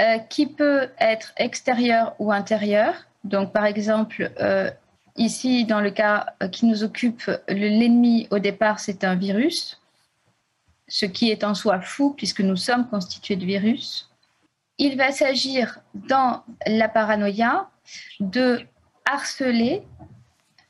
[0.00, 2.94] euh, qui peut être extérieur ou intérieur.
[3.22, 4.70] Donc, par exemple, euh,
[5.16, 9.80] ici, dans le cas qui nous occupe, l'ennemi au départ, c'est un virus,
[10.88, 14.10] ce qui est en soi fou puisque nous sommes constitués de virus.
[14.78, 17.70] Il va s'agir dans la paranoïa
[18.20, 18.66] de
[19.04, 19.82] harceler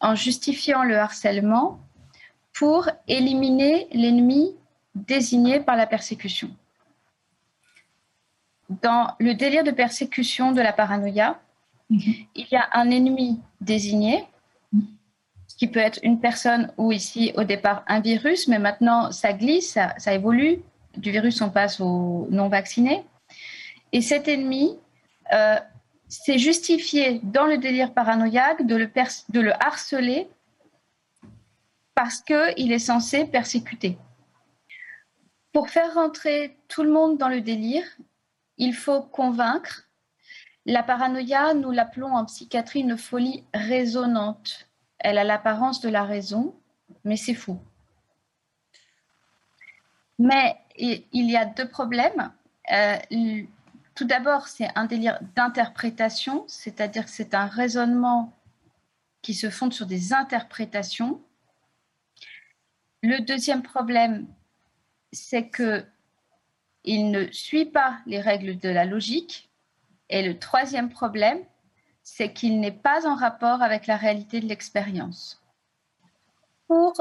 [0.01, 1.81] en justifiant le harcèlement
[2.53, 4.55] pour éliminer l'ennemi
[4.95, 6.51] désigné par la persécution.
[8.69, 11.41] Dans le délire de persécution de la paranoïa,
[11.91, 12.01] mhm.
[12.35, 14.27] il y a un ennemi désigné,
[15.57, 19.73] qui peut être une personne ou ici au départ un virus, mais maintenant ça glisse,
[19.73, 20.61] ça, ça évolue.
[20.97, 23.05] Du virus, on passe au non vacciné.
[23.95, 24.77] Et cet ennemi,
[25.33, 25.57] euh,
[26.09, 28.75] c'est justifié dans le délire paranoïaque de
[29.41, 30.29] le, harceler
[31.95, 33.97] parce qu'il est censé persécuter.
[35.53, 37.85] Pour faire rentrer tout le monde dans le délire,
[38.59, 39.89] il faut convaincre.
[40.67, 44.69] La paranoïa, nous l'appelons en psychiatrie une folie résonante.
[44.99, 46.53] Elle a l'apparence de la raison,
[47.05, 47.61] mais c'est fou.
[50.19, 52.33] Mais il y a deux problèmes.
[52.73, 52.97] Euh,
[53.95, 58.33] tout d'abord, c'est un délire d'interprétation, c'est-à-dire que c'est un raisonnement
[59.23, 61.21] qui se fonde sur des interprétations.
[63.03, 64.27] Le deuxième problème,
[65.13, 65.85] c'est que
[66.85, 69.49] il ne suit pas les règles de la logique.
[70.11, 71.39] Et le troisième problème,
[72.03, 75.43] c'est qu'il n'est pas en rapport avec la réalité de l'expérience.
[76.67, 76.93] Pour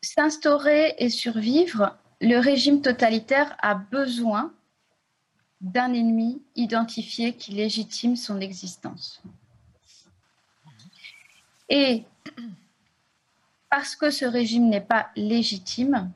[0.00, 4.54] s'instaurer et survivre, le régime totalitaire a besoin
[5.64, 9.22] d'un ennemi identifié qui légitime son existence.
[11.70, 12.04] Et
[13.70, 16.12] parce que ce régime n'est pas légitime,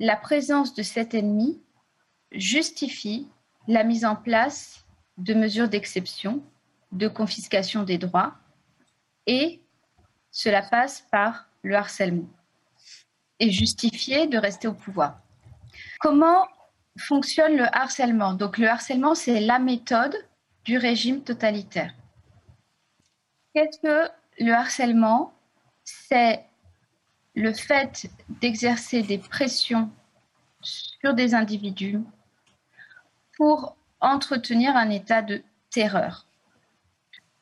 [0.00, 1.60] la présence de cet ennemi
[2.32, 3.28] justifie
[3.68, 4.84] la mise en place
[5.16, 6.42] de mesures d'exception,
[6.90, 8.34] de confiscation des droits,
[9.26, 9.60] et
[10.32, 12.28] cela passe par le harcèlement,
[13.38, 15.20] et justifié de rester au pouvoir.
[16.00, 16.48] Comment
[16.98, 18.34] fonctionne le harcèlement.
[18.34, 20.16] Donc le harcèlement, c'est la méthode
[20.64, 21.94] du régime totalitaire.
[23.54, 25.32] Qu'est-ce que le harcèlement?
[25.84, 26.44] C'est
[27.34, 29.90] le fait d'exercer des pressions
[30.60, 32.00] sur des individus
[33.36, 36.26] pour entretenir un état de terreur.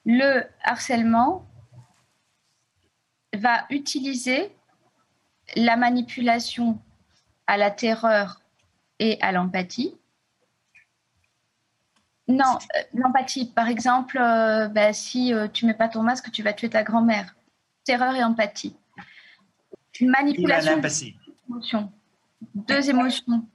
[0.05, 1.45] Le harcèlement
[3.35, 4.55] va utiliser
[5.57, 6.79] la manipulation
[7.47, 8.41] à la terreur
[8.99, 9.97] et à l'empathie.
[12.29, 16.43] Non, euh, l'empathie, par exemple, euh, bah, si euh, tu mets pas ton masque, tu
[16.43, 17.37] vas tuer ta grand-mère.
[17.85, 18.77] Terreur et empathie.
[20.01, 20.83] Manipulation.
[21.49, 21.93] Émotions.
[22.55, 23.47] Deux émotions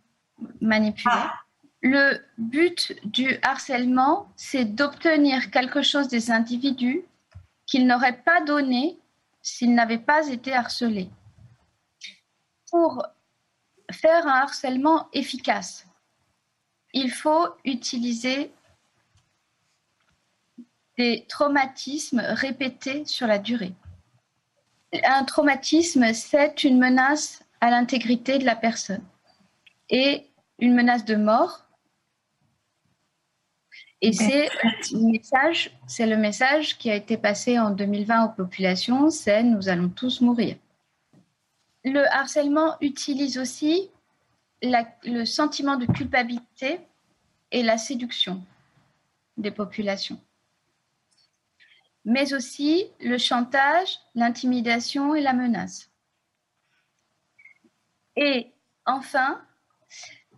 [0.62, 1.13] manipulées.
[1.13, 1.34] Ah.
[1.82, 7.04] Le but du harcèlement, c'est d'obtenir quelque chose des individus
[7.65, 8.97] qu'ils n'auraient pas donné
[9.41, 11.10] s'ils n'avaient pas été harcelés.
[12.69, 13.04] Pour
[13.91, 15.86] faire un harcèlement efficace,
[16.93, 18.51] il faut utiliser
[20.97, 23.73] des traumatismes répétés sur la durée.
[25.06, 29.04] Un traumatisme, c'est une menace à l'intégrité de la personne.
[29.89, 30.27] Et
[30.60, 31.65] une menace de mort,
[34.04, 34.49] Et c'est
[34.93, 39.69] le message, c'est le message qui a été passé en 2020 aux populations, c'est nous
[39.69, 40.56] allons tous mourir.
[41.83, 43.89] Le harcèlement utilise aussi
[44.61, 46.79] le sentiment de culpabilité
[47.51, 48.43] et la séduction
[49.37, 50.21] des populations,
[52.05, 55.89] mais aussi le chantage, l'intimidation et la menace.
[58.15, 58.51] Et
[58.85, 59.41] enfin,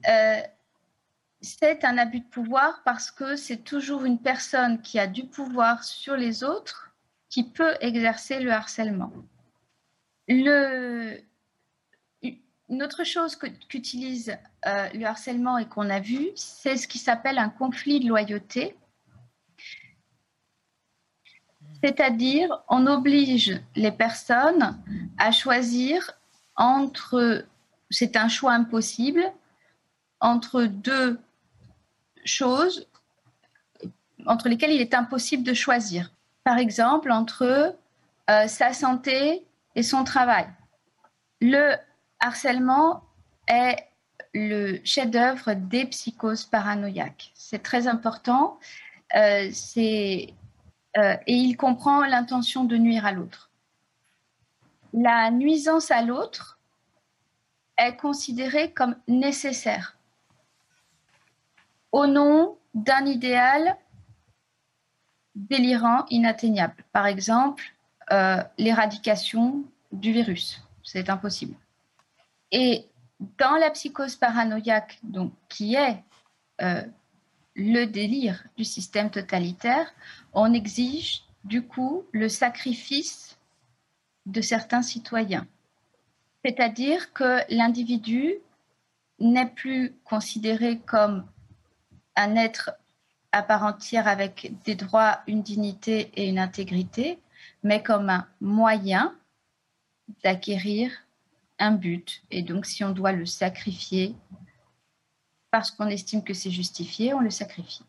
[0.07, 0.41] euh,
[1.41, 5.83] c'est un abus de pouvoir parce que c'est toujours une personne qui a du pouvoir
[5.83, 6.91] sur les autres
[7.29, 9.11] qui peut exercer le harcèlement.
[10.27, 11.19] Le,
[12.73, 17.37] une autre chose qu'utilise euh, le harcèlement et qu'on a vu, c'est ce qui s'appelle
[17.37, 18.75] un conflit de loyauté.
[21.83, 24.81] C'est-à-dire, on oblige les personnes
[25.19, 26.11] à choisir
[26.55, 27.45] entre,
[27.91, 29.23] c'est un choix impossible,
[30.19, 31.19] entre deux
[32.25, 32.87] choses
[34.25, 36.11] entre lesquelles il est impossible de choisir.
[36.43, 37.75] Par exemple, entre
[38.29, 40.47] euh, sa santé et son travail.
[41.41, 41.75] Le
[42.23, 43.03] harcèlement
[43.47, 43.85] est
[44.33, 47.31] le chef-d'œuvre des psychoses paranoïaques.
[47.35, 48.59] C'est très important.
[49.15, 53.51] Euh, euh, et il comprend l'intention de nuire à l'autre.
[54.93, 56.57] La nuisance à l'autre
[57.77, 59.97] est considérée comme nécessaire
[61.91, 63.75] au nom d'un idéal
[65.35, 66.83] délirant, inatteignable.
[66.91, 67.63] Par exemple,
[68.11, 70.61] euh, l'éradication du virus.
[70.83, 71.55] C'est impossible.
[72.53, 72.85] Et
[73.37, 76.01] dans la psychose paranoïaque, donc, qui est
[76.61, 76.83] euh,
[77.55, 79.91] le délire du système totalitaire,
[80.33, 83.37] on exige du coup le sacrifice
[84.27, 85.47] de certains citoyens.
[86.45, 88.35] C'est-à-dire que l'individu
[89.19, 91.25] n'est plus considéré comme
[92.15, 92.71] un être
[93.31, 97.19] à part entière avec des droits, une dignité et une intégrité,
[97.63, 99.15] mais comme un moyen
[100.23, 100.91] d'acquérir
[101.63, 102.23] un but.
[102.31, 104.15] Et donc, si on doit le sacrifier
[105.51, 107.85] parce qu'on estime que c'est justifié, on le sacrifie.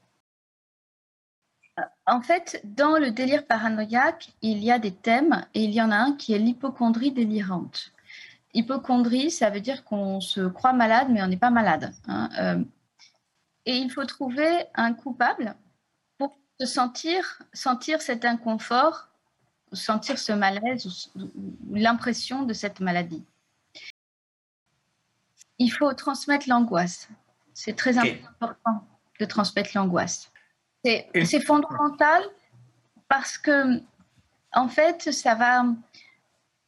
[2.06, 5.90] En fait, dans le délire paranoïaque, il y a des thèmes et il y en
[5.90, 7.92] a un qui est l'hypochondrie délirante.
[8.52, 11.92] Hypochondrie, ça veut dire qu'on se croit malade, mais on n'est pas malade.
[12.06, 12.28] Hein.
[12.38, 12.64] Euh,
[13.66, 15.56] et il faut trouver un coupable
[16.18, 19.08] pour se sentir, sentir cet inconfort,
[19.72, 21.24] sentir ce malaise ou,
[21.72, 23.24] l'impression de cette maladie.
[25.58, 27.08] Il faut transmettre l'angoisse.
[27.52, 28.86] C'est très important
[29.20, 30.32] de transmettre l'angoisse.
[30.84, 32.22] C'est fondamental
[33.08, 33.80] parce que,
[34.52, 35.64] en fait, ça va,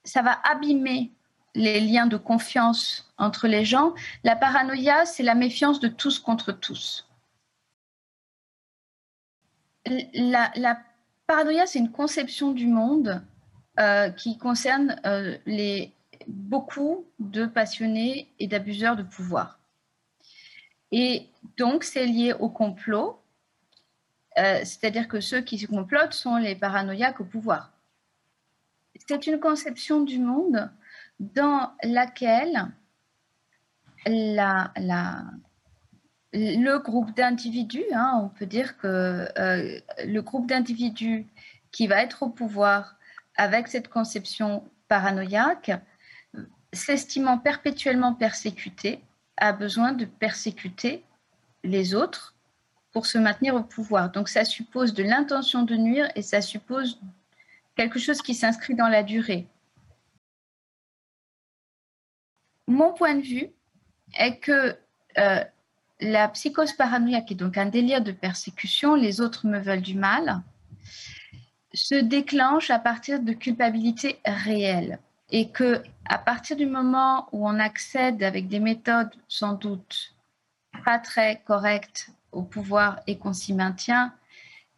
[0.04, 1.12] ça va abîmer
[1.54, 3.94] les liens de confiance entre les gens.
[4.24, 7.08] La paranoïa, c'est la méfiance de tous contre tous.
[10.14, 10.78] La,
[11.26, 13.22] paranoïa, c'est une conception du monde
[13.78, 15.95] euh, qui concerne euh, les,
[16.26, 19.58] beaucoup de passionnés et d'abuseurs de pouvoir.
[20.92, 23.20] Et donc, c'est lié au complot,
[24.38, 27.72] euh, c'est-à-dire que ceux qui se complotent sont les paranoïaques au pouvoir.
[29.08, 30.70] C'est une conception du monde
[31.18, 32.66] dans laquelle
[34.06, 35.24] la, la,
[36.32, 41.26] le groupe d'individus, hein, on peut dire que euh, le groupe d'individus
[41.72, 42.96] qui va être au pouvoir
[43.36, 45.72] avec cette conception paranoïaque,
[46.76, 49.00] s'estimant perpétuellement persécuté,
[49.36, 51.02] a besoin de persécuter
[51.64, 52.34] les autres
[52.92, 54.12] pour se maintenir au pouvoir.
[54.12, 57.00] Donc ça suppose de l'intention de nuire et ça suppose
[57.74, 59.48] quelque chose qui s'inscrit dans la durée
[62.66, 63.50] mon point de vue
[64.18, 64.76] est que
[65.18, 65.44] euh,
[66.00, 69.94] la psychose paranoïaque, qui est donc un délire de persécution, les autres me veulent du
[69.94, 70.42] mal,
[71.72, 74.98] se déclenche à partir de culpabilité réelle.
[75.30, 80.14] Et que à partir du moment où on accède avec des méthodes sans doute
[80.84, 84.12] pas très correctes au pouvoir et qu'on s'y maintient,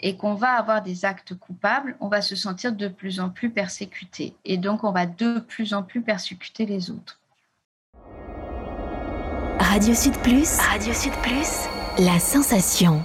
[0.00, 3.50] et qu'on va avoir des actes coupables, on va se sentir de plus en plus
[3.50, 4.34] persécuté.
[4.44, 7.18] Et donc, on va de plus en plus persécuter les autres.
[9.58, 10.56] Radio Sud Plus.
[10.58, 11.66] Radio Sud Plus.
[11.98, 13.02] La sensation.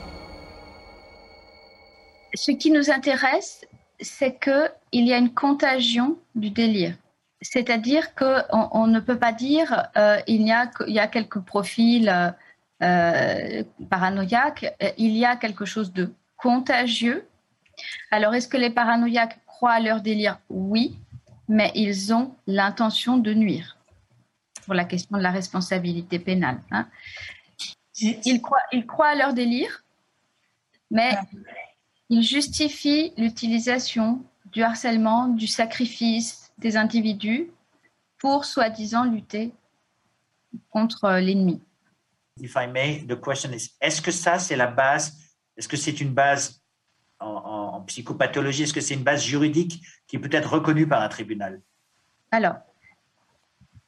[2.35, 3.65] Ce qui nous intéresse,
[3.99, 6.95] c'est que il y a une contagion du délire.
[7.43, 11.39] C'est-à-dire qu'on on ne peut pas dire euh, il, y a, il y a quelques
[11.39, 12.33] profils
[12.81, 17.27] euh, paranoïaques, il y a quelque chose de contagieux.
[18.11, 20.39] Alors, est-ce que les paranoïaques croient à leur délire?
[20.49, 20.97] Oui,
[21.47, 23.77] mais ils ont l'intention de nuire
[24.65, 26.59] pour la question de la responsabilité pénale.
[26.71, 26.87] Hein.
[27.99, 29.83] Ils, croient, ils croient à leur délire,
[30.89, 31.15] mais
[32.09, 37.51] il justifie l'utilisation du harcèlement, du sacrifice des individus
[38.17, 39.53] pour soi-disant lutter
[40.69, 41.61] contre l'ennemi.
[42.39, 45.17] If I may, the question is, est-ce que ça, c'est la base,
[45.57, 46.61] est-ce que c'est une base
[47.19, 51.09] en, en psychopathologie, est-ce que c'est une base juridique qui peut être reconnue par un
[51.09, 51.61] tribunal?
[52.31, 52.55] Alors,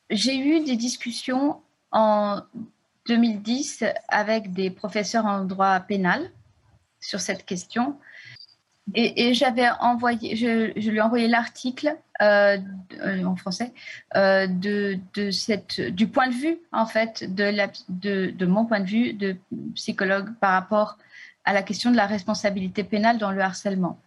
[0.09, 2.41] j'ai eu des discussions en
[3.07, 6.31] 2010 avec des professeurs en droit pénal
[6.99, 7.97] sur cette question.
[8.93, 12.57] Et, j'avais envoyé, je, lui ai envoyé l'article euh,
[13.01, 13.73] euh, en français
[14.15, 18.65] euh, de, de, cette, du point de vue, en fait, de, la, de, de, mon
[18.65, 19.35] point de vue de
[19.75, 20.97] psychologue par rapport
[21.43, 23.99] à la question de la responsabilité pénale dans le harcèlement.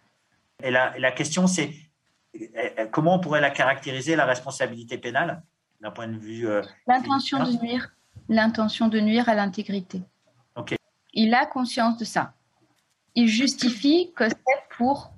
[0.63, 1.71] Et la, la question, c'est
[2.91, 5.41] comment on pourrait la caractériser, la responsabilité pénale,
[5.81, 6.47] d'un point de vue.
[6.87, 7.89] L'intention de nuire
[8.29, 10.01] l'intention de nuire à l'intégrité.
[11.13, 12.33] Il a conscience de ça.
[13.15, 15.11] Il justifie que c'est pour,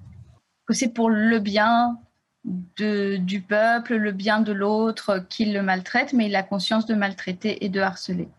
[0.66, 2.00] que c'est pour le bien
[2.44, 6.96] de, du peuple, le bien de l'autre qu'il le maltraite, mais il a conscience de
[6.96, 8.30] maltraiter et de harceler.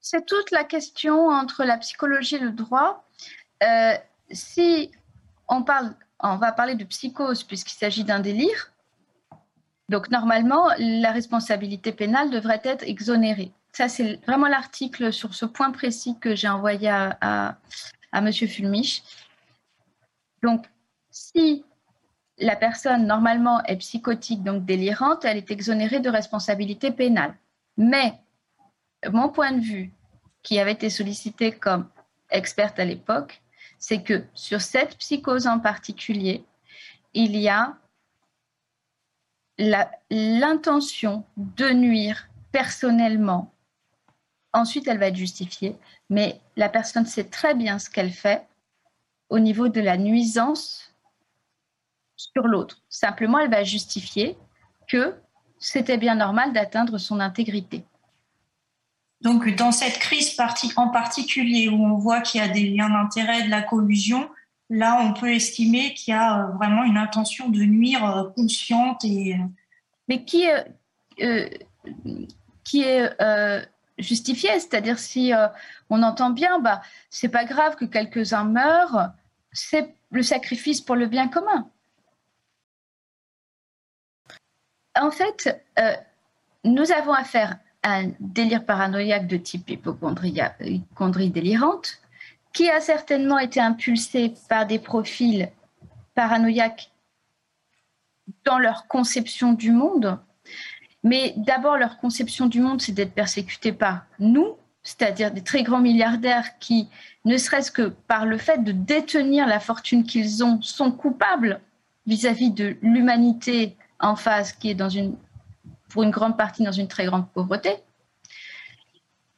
[0.00, 3.04] C'est toute la question entre la psychologie et le droit.
[3.62, 3.94] Euh,
[4.30, 4.92] si
[5.48, 8.72] on parle, on va parler de psychose puisqu'il s'agit d'un délire,
[9.88, 13.52] donc normalement, la responsabilité pénale devrait être exonérée.
[13.72, 17.56] Ça, c'est vraiment l'article sur ce point précis que j'ai envoyé à, à,
[18.12, 18.32] M.
[18.32, 19.02] Fulmich.
[20.42, 20.64] Donc,
[21.16, 21.64] si
[22.36, 27.34] la personne normalement est psychotique, donc délirante, elle est exonérée de responsabilité pénale.
[27.78, 28.20] Mais
[29.10, 29.92] mon point de vue,
[30.42, 31.88] qui avait été sollicité comme
[32.30, 33.40] experte à l'époque,
[33.78, 36.44] c'est que sur cette psychose en particulier,
[37.14, 37.78] il y a
[40.10, 43.54] l'intention de nuire personnellement,
[44.52, 45.76] ensuite elle va être justifiée,
[46.10, 48.46] mais la personne sait très bien ce qu'elle fait
[49.30, 50.92] au niveau de la nuisance
[52.32, 52.82] sur l'autre.
[52.88, 54.36] Simplement, elle va justifier
[54.88, 55.14] que
[55.58, 57.84] c'était bien normal d'atteindre son intégrité.
[59.22, 60.36] Donc, dans cette crise
[60.76, 64.28] en particulier où on voit qu'il y a des liens d'intérêt, de la collusion,
[64.68, 69.04] là, on peut estimer qu'il y a euh, vraiment une intention de nuire euh, consciente
[69.04, 69.34] et.
[69.34, 69.44] Euh,
[70.08, 71.66] Mais qui est,
[72.62, 73.10] qui est
[73.98, 75.32] justifié, c'est-à-dire si
[75.88, 79.10] on entend bien, bah, c'est pas grave que quelques-uns meurent,
[79.52, 81.68] c'est le sacrifice pour le bien commun.
[85.00, 85.64] En fait,
[86.64, 92.00] nous avons affaire à un délire paranoïaque de type hypochondrie délirante,
[92.52, 95.50] qui a certainement été impulsé par des profils
[96.14, 96.90] paranoïaques
[98.44, 100.18] dans leur conception du monde.
[101.04, 105.80] Mais d'abord, leur conception du monde, c'est d'être persécutés par nous, c'est-à-dire des très grands
[105.80, 106.88] milliardaires qui,
[107.24, 111.60] ne serait-ce que par le fait de détenir la fortune qu'ils ont, sont coupables
[112.06, 115.16] vis-à-vis de l'humanité en face, qui est dans une,
[115.88, 117.76] pour une grande partie dans une très grande pauvreté.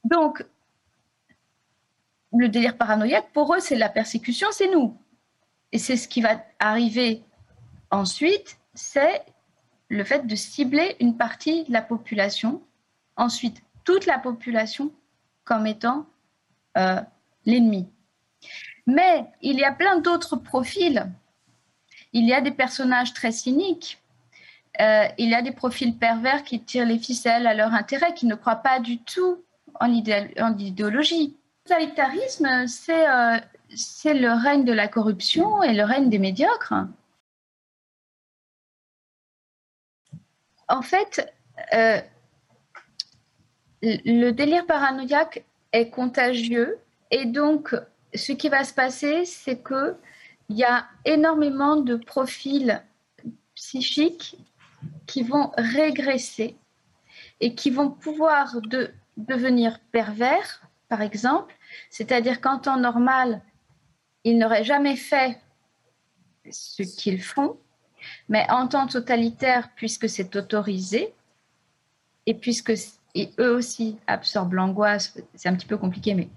[0.05, 0.45] Donc,
[2.37, 4.97] le délire paranoïaque, pour eux, c'est la persécution, c'est nous.
[5.73, 7.23] Et c'est ce qui va arriver
[7.91, 9.25] ensuite, c'est
[9.89, 12.63] le fait de cibler une partie de la population,
[13.17, 14.93] ensuite toute la population
[15.45, 16.07] comme étant
[16.77, 17.01] euh,
[17.47, 17.89] l'ennemi.
[18.87, 21.11] Mais il y a plein d'autres profils.
[22.13, 23.99] Il y a des personnages très cyniques.
[24.81, 28.27] Euh, il y a des profils pervers qui tirent les ficelles à leur intérêt, qui
[28.27, 29.43] ne croient pas du tout
[29.81, 31.37] en l'idéologie
[31.69, 33.39] totalitarisme, euh,
[33.75, 36.75] c'est le règne de la corruption et le règne des médiocres.
[40.69, 41.33] En fait,
[41.75, 42.01] euh,
[43.83, 46.79] le délire paranoïaque est contagieux
[47.11, 47.75] et donc
[48.15, 49.97] ce qui va se passer, c'est que
[50.49, 52.83] il y a énormément de profils
[53.55, 54.37] psychiques
[55.07, 56.57] qui vont régresser
[57.41, 61.55] et qui vont pouvoir de, devenir pervers, par exemple,
[61.91, 63.43] c'est-à-dire qu'en temps normal,
[64.25, 65.39] ils n'auraient jamais fait
[66.51, 67.59] ce qu'ils font,
[68.29, 71.15] mais en temps totalitaire, puisque c'est autorisé,
[72.27, 72.73] et puisque
[73.39, 76.29] eux aussi absorbent l'angoisse, c'est un petit peu compliqué, mais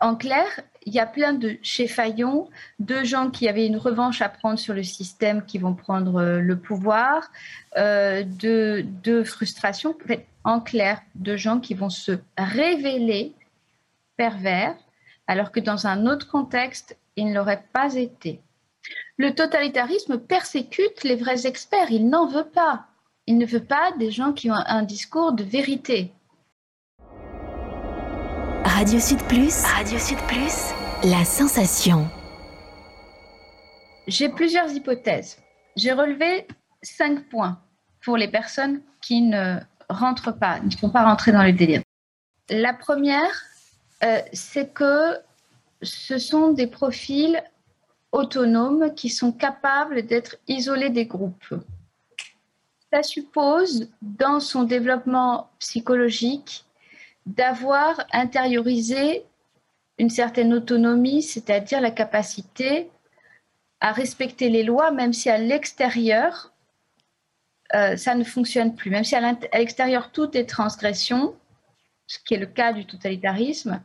[0.00, 0.46] en clair,
[0.86, 2.48] il y a plein de chez Fayon,
[2.78, 6.40] de gens qui avaient une revanche à prendre sur le système, qui vont prendre euh,
[6.40, 7.30] le pouvoir,
[7.76, 9.96] euh, de, de frustration,
[10.44, 13.34] en clair, de gens qui vont se révéler
[14.16, 14.76] pervers,
[15.26, 18.40] alors que dans un autre contexte, il ne l'aurait pas été.
[19.16, 22.86] Le totalitarisme persécute les vrais experts, il n'en veut pas.
[23.26, 26.12] Il ne veut pas des gens qui ont un discours de vérité.
[28.76, 29.62] Radio Sud Plus.
[29.62, 30.74] Radio Sud Plus.
[31.04, 32.10] La sensation.
[34.08, 35.38] J'ai plusieurs hypothèses.
[35.76, 36.48] J'ai relevé
[36.82, 37.60] cinq points
[38.04, 41.82] pour les personnes qui ne rentrent pas, ne sont pas rentrées dans le délire.
[42.50, 43.44] La première,
[44.02, 45.18] euh, c'est que
[45.80, 47.40] ce sont des profils
[48.10, 51.54] autonomes qui sont capables d'être isolés des groupes.
[52.92, 56.64] Ça suppose, dans son développement psychologique,
[57.26, 59.24] d'avoir intériorisé
[59.98, 62.90] une certaine autonomie, c'est-à-dire la capacité
[63.80, 66.52] à respecter les lois, même si à l'extérieur,
[67.74, 68.90] euh, ça ne fonctionne plus.
[68.90, 71.34] Même si à l'extérieur, tout est transgression,
[72.06, 73.80] ce qui est le cas du totalitarisme,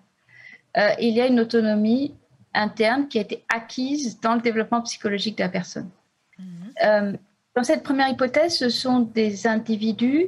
[0.77, 2.13] euh, il y a une autonomie
[2.53, 5.89] interne qui a été acquise dans le développement psychologique de la personne.
[6.37, 6.73] Mhm.
[6.83, 7.13] Euh,
[7.55, 10.27] dans cette première hypothèse, ce sont des individus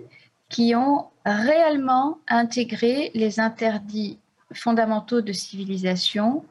[0.49, 4.19] qui ont réellement intégré les interdits
[4.53, 6.43] fondamentaux de civilisation,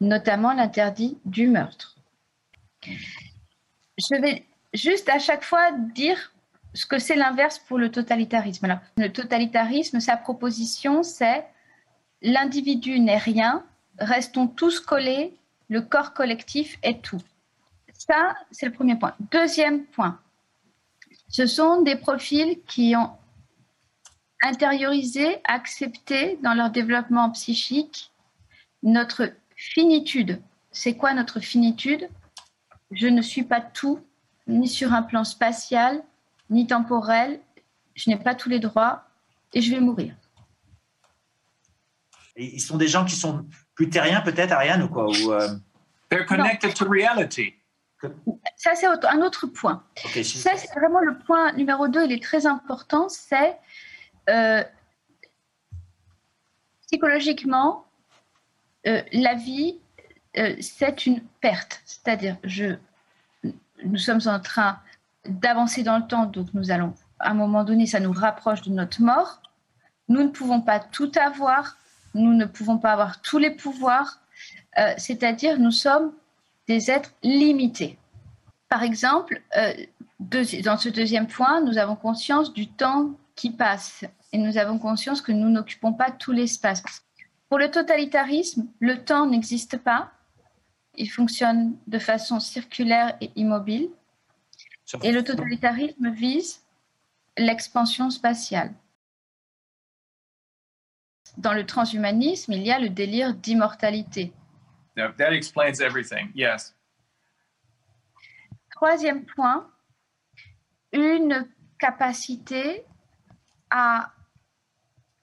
[0.00, 1.96] notamment l'interdit du meurtre.
[2.82, 6.32] Je vais juste à chaque fois dire
[6.74, 8.80] ce que c'est l'inverse pour le totalitarisme.
[8.96, 11.44] Le totalitarisme, sa proposition, c'est
[12.22, 13.62] l'individu n'est rien,
[13.98, 15.36] restons tous collés,
[15.68, 17.20] le corps collectif est tout.
[17.92, 19.14] Ça, c'est le premier point.
[19.30, 20.18] Deuxième point,
[21.28, 23.10] ce sont des profils qui ont
[24.44, 28.12] intériorisé, accepté dans leur développement psychique
[28.82, 30.40] notre finitude.
[30.70, 32.08] C'est quoi notre finitude?
[32.90, 34.00] Je ne suis pas tout,
[34.46, 36.02] ni sur un plan spatial,
[36.50, 37.40] ni temporel.
[37.94, 39.04] Je n'ai pas tous les droits
[39.52, 40.14] et je vais mourir.
[42.36, 45.48] ils sont des gens qui sont plus terriens peut-être, Ariane, ou quoi ou, euh,
[46.10, 47.54] They're connected to reality.
[48.56, 49.82] Ça, c'est un autre point.
[49.96, 53.56] ça, c'est vraiment le point numéro 2, il est très important, c'est
[54.28, 54.62] euh,
[56.86, 57.84] psychologiquement,
[58.86, 59.78] euh, la vie,
[60.60, 61.80] c'est une perte.
[61.84, 62.76] C'est-à-dire, je,
[63.84, 64.80] nous sommes en train
[65.26, 68.70] d'avancer dans le temps, donc nous allons, à un moment donné, ça nous rapproche de
[68.70, 69.40] notre mort.
[70.08, 71.76] Nous ne pouvons pas tout avoir,
[72.14, 74.20] nous ne pouvons pas avoir tous les pouvoirs,
[74.78, 76.12] euh, c'est-à-dire nous sommes
[76.68, 77.98] des êtres limités.
[78.68, 79.72] Par exemple, euh,
[80.20, 85.20] dans ce deuxième point, nous avons conscience du temps qui passe et nous avons conscience
[85.20, 86.82] que nous n'occupons pas tout l'espace.
[87.48, 90.12] Pour le totalitarisme, le temps n'existe pas,
[90.96, 93.90] il fonctionne de façon circulaire et immobile.
[95.02, 96.62] Et le totalitarisme vise
[97.36, 98.72] l'expansion spatiale.
[101.36, 104.32] Dans le transhumanisme, il y a le délire d'immortalité.
[104.94, 106.30] That explains everything.
[106.34, 106.76] Yes.
[108.70, 109.68] Troisième point,
[110.92, 112.84] une capacité
[113.76, 114.12] à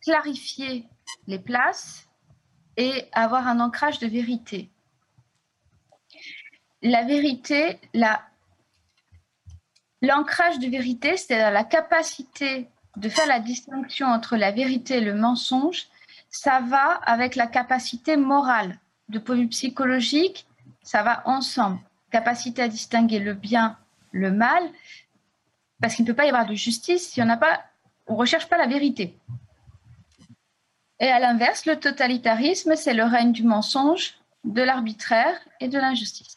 [0.02, 0.86] clarifier
[1.28, 2.10] les places
[2.76, 4.70] et avoir un ancrage de vérité.
[6.82, 8.22] La vérité, la
[10.04, 15.14] L'ancrage de vérité, c'est la capacité de faire la distinction entre la vérité et le
[15.14, 15.86] mensonge.
[16.32, 18.80] Ça va avec la capacité morale.
[19.10, 20.48] De point de vue psychologique,
[20.82, 21.80] ça va ensemble.
[22.10, 23.78] Capacité à distinguer le bien,
[24.12, 24.64] le mal,
[25.82, 27.64] parce qu'il ne peut pas y avoir de justice si on n'a pas,
[28.12, 29.18] on recherche pas la vérité.
[31.00, 36.36] Et à l'inverse, le totalitarisme, c'est le règne du mensonge, de l'arbitraire et de l'injustice.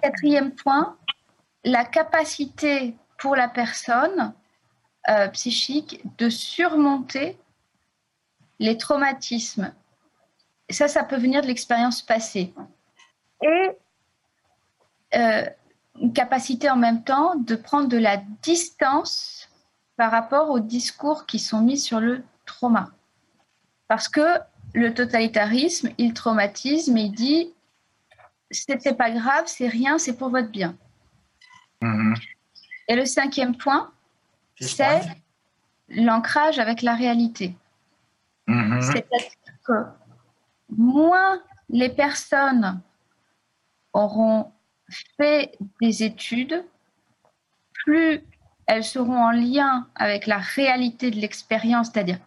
[0.00, 0.96] Quatrième point,
[1.64, 4.32] la capacité pour la personne
[5.08, 7.36] euh, psychique de surmonter
[8.60, 9.74] les traumatismes.
[10.70, 12.54] ça, ça peut venir de l'expérience passée.
[13.42, 13.70] Et
[15.16, 15.44] euh,
[16.00, 19.37] une capacité en même temps de prendre de la distance
[19.98, 22.92] par rapport aux discours qui sont mis sur le trauma.
[23.88, 24.38] Parce que
[24.72, 27.52] le totalitarisme, il traumatise, mais il dit
[28.50, 30.76] c'était pas grave, c'est rien, c'est pour votre bien.
[31.82, 32.16] Mm-hmm.
[32.86, 33.92] Et le cinquième point,
[34.60, 35.00] c'est
[35.88, 37.56] l'ancrage avec la réalité.
[38.46, 38.80] Mm-hmm.
[38.80, 39.30] C'est-à-dire
[39.66, 39.84] que
[40.70, 42.80] moins les personnes
[43.92, 44.52] auront
[45.16, 46.64] fait des études,
[47.72, 48.22] plus
[48.68, 52.18] elles seront en lien avec la réalité de l'expérience, c'est-à-dire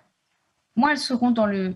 [0.76, 1.76] moins elles seront dans le,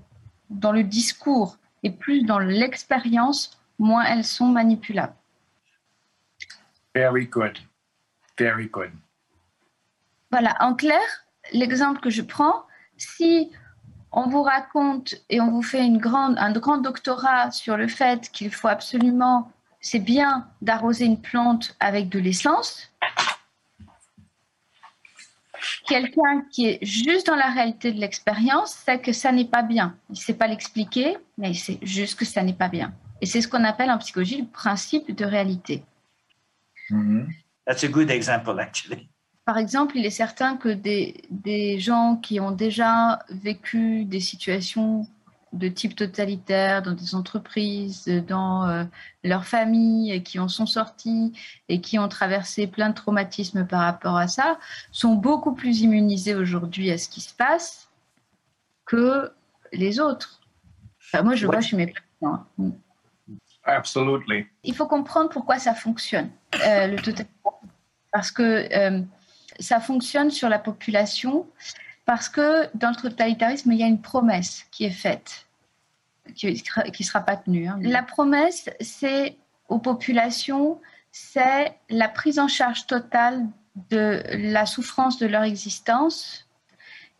[0.49, 5.13] dans le discours et plus dans l'expérience, moins elles sont manipulables.
[6.95, 7.59] Very good.
[8.39, 8.91] Very good.
[10.32, 11.05] Voilà, en clair,
[11.53, 12.63] l'exemple que je prends,
[12.97, 13.51] si
[14.11, 18.32] on vous raconte et on vous fait une grande, un grand doctorat sur le fait
[18.32, 22.89] qu'il faut absolument, c'est bien d'arroser une plante avec de l'essence,
[25.88, 29.95] Quelqu'un qui est juste dans la réalité de l'expérience sait que ça n'est pas bien.
[30.09, 32.93] Il ne sait pas l'expliquer, mais il sait juste que ça n'est pas bien.
[33.22, 35.84] Et c'est ce qu'on appelle en psychologie le principe de réalité.
[36.89, 37.28] Mm-hmm.
[37.66, 39.09] That's a good example, actually.
[39.45, 45.07] Par exemple, il est certain que des, des gens qui ont déjà vécu des situations
[45.55, 48.83] de type totalitaire dans des entreprises, dans euh,
[49.23, 51.33] leur famille, qui en sont sortis
[51.69, 54.59] et qui ont traversé plein de traumatismes par rapport à ça,
[54.91, 57.89] sont beaucoup plus immunisés aujourd'hui à ce qui se passe
[58.85, 59.31] que
[59.71, 60.41] les autres.
[61.23, 62.45] moi, je vois chez mes patients.
[62.59, 62.71] Hein.
[63.63, 64.19] Absolument.
[64.63, 66.29] Il faut comprendre pourquoi ça fonctionne,
[66.65, 67.69] euh, le totalitarisme.
[68.11, 69.01] Parce que euh,
[69.59, 71.47] ça fonctionne sur la population
[72.05, 75.47] parce que dans le totalitarisme, il y a une promesse qui est faite,
[76.35, 77.67] qui ne sera pas tenue.
[77.67, 77.79] Hein.
[77.81, 79.37] La promesse, c'est
[79.67, 80.79] aux populations,
[81.11, 83.47] c'est la prise en charge totale
[83.89, 86.47] de la souffrance de leur existence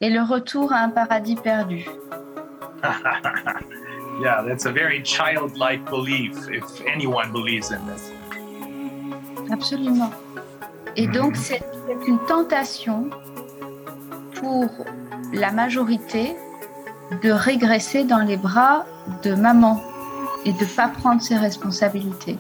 [0.02, 1.86] et le retour à un paradis perdu.
[4.22, 8.12] yeah, that's a very childlike belief if anyone believes in this.
[9.52, 10.12] Absolument.
[10.96, 11.36] Et donc, mhm.
[11.36, 11.62] c'est
[12.08, 13.10] une tentation
[14.36, 14.70] pour
[15.34, 16.36] la majorité
[17.24, 18.86] de régresser dans les bras
[19.24, 19.82] de maman
[20.46, 22.38] et de ne pas prendre ses responsabilités.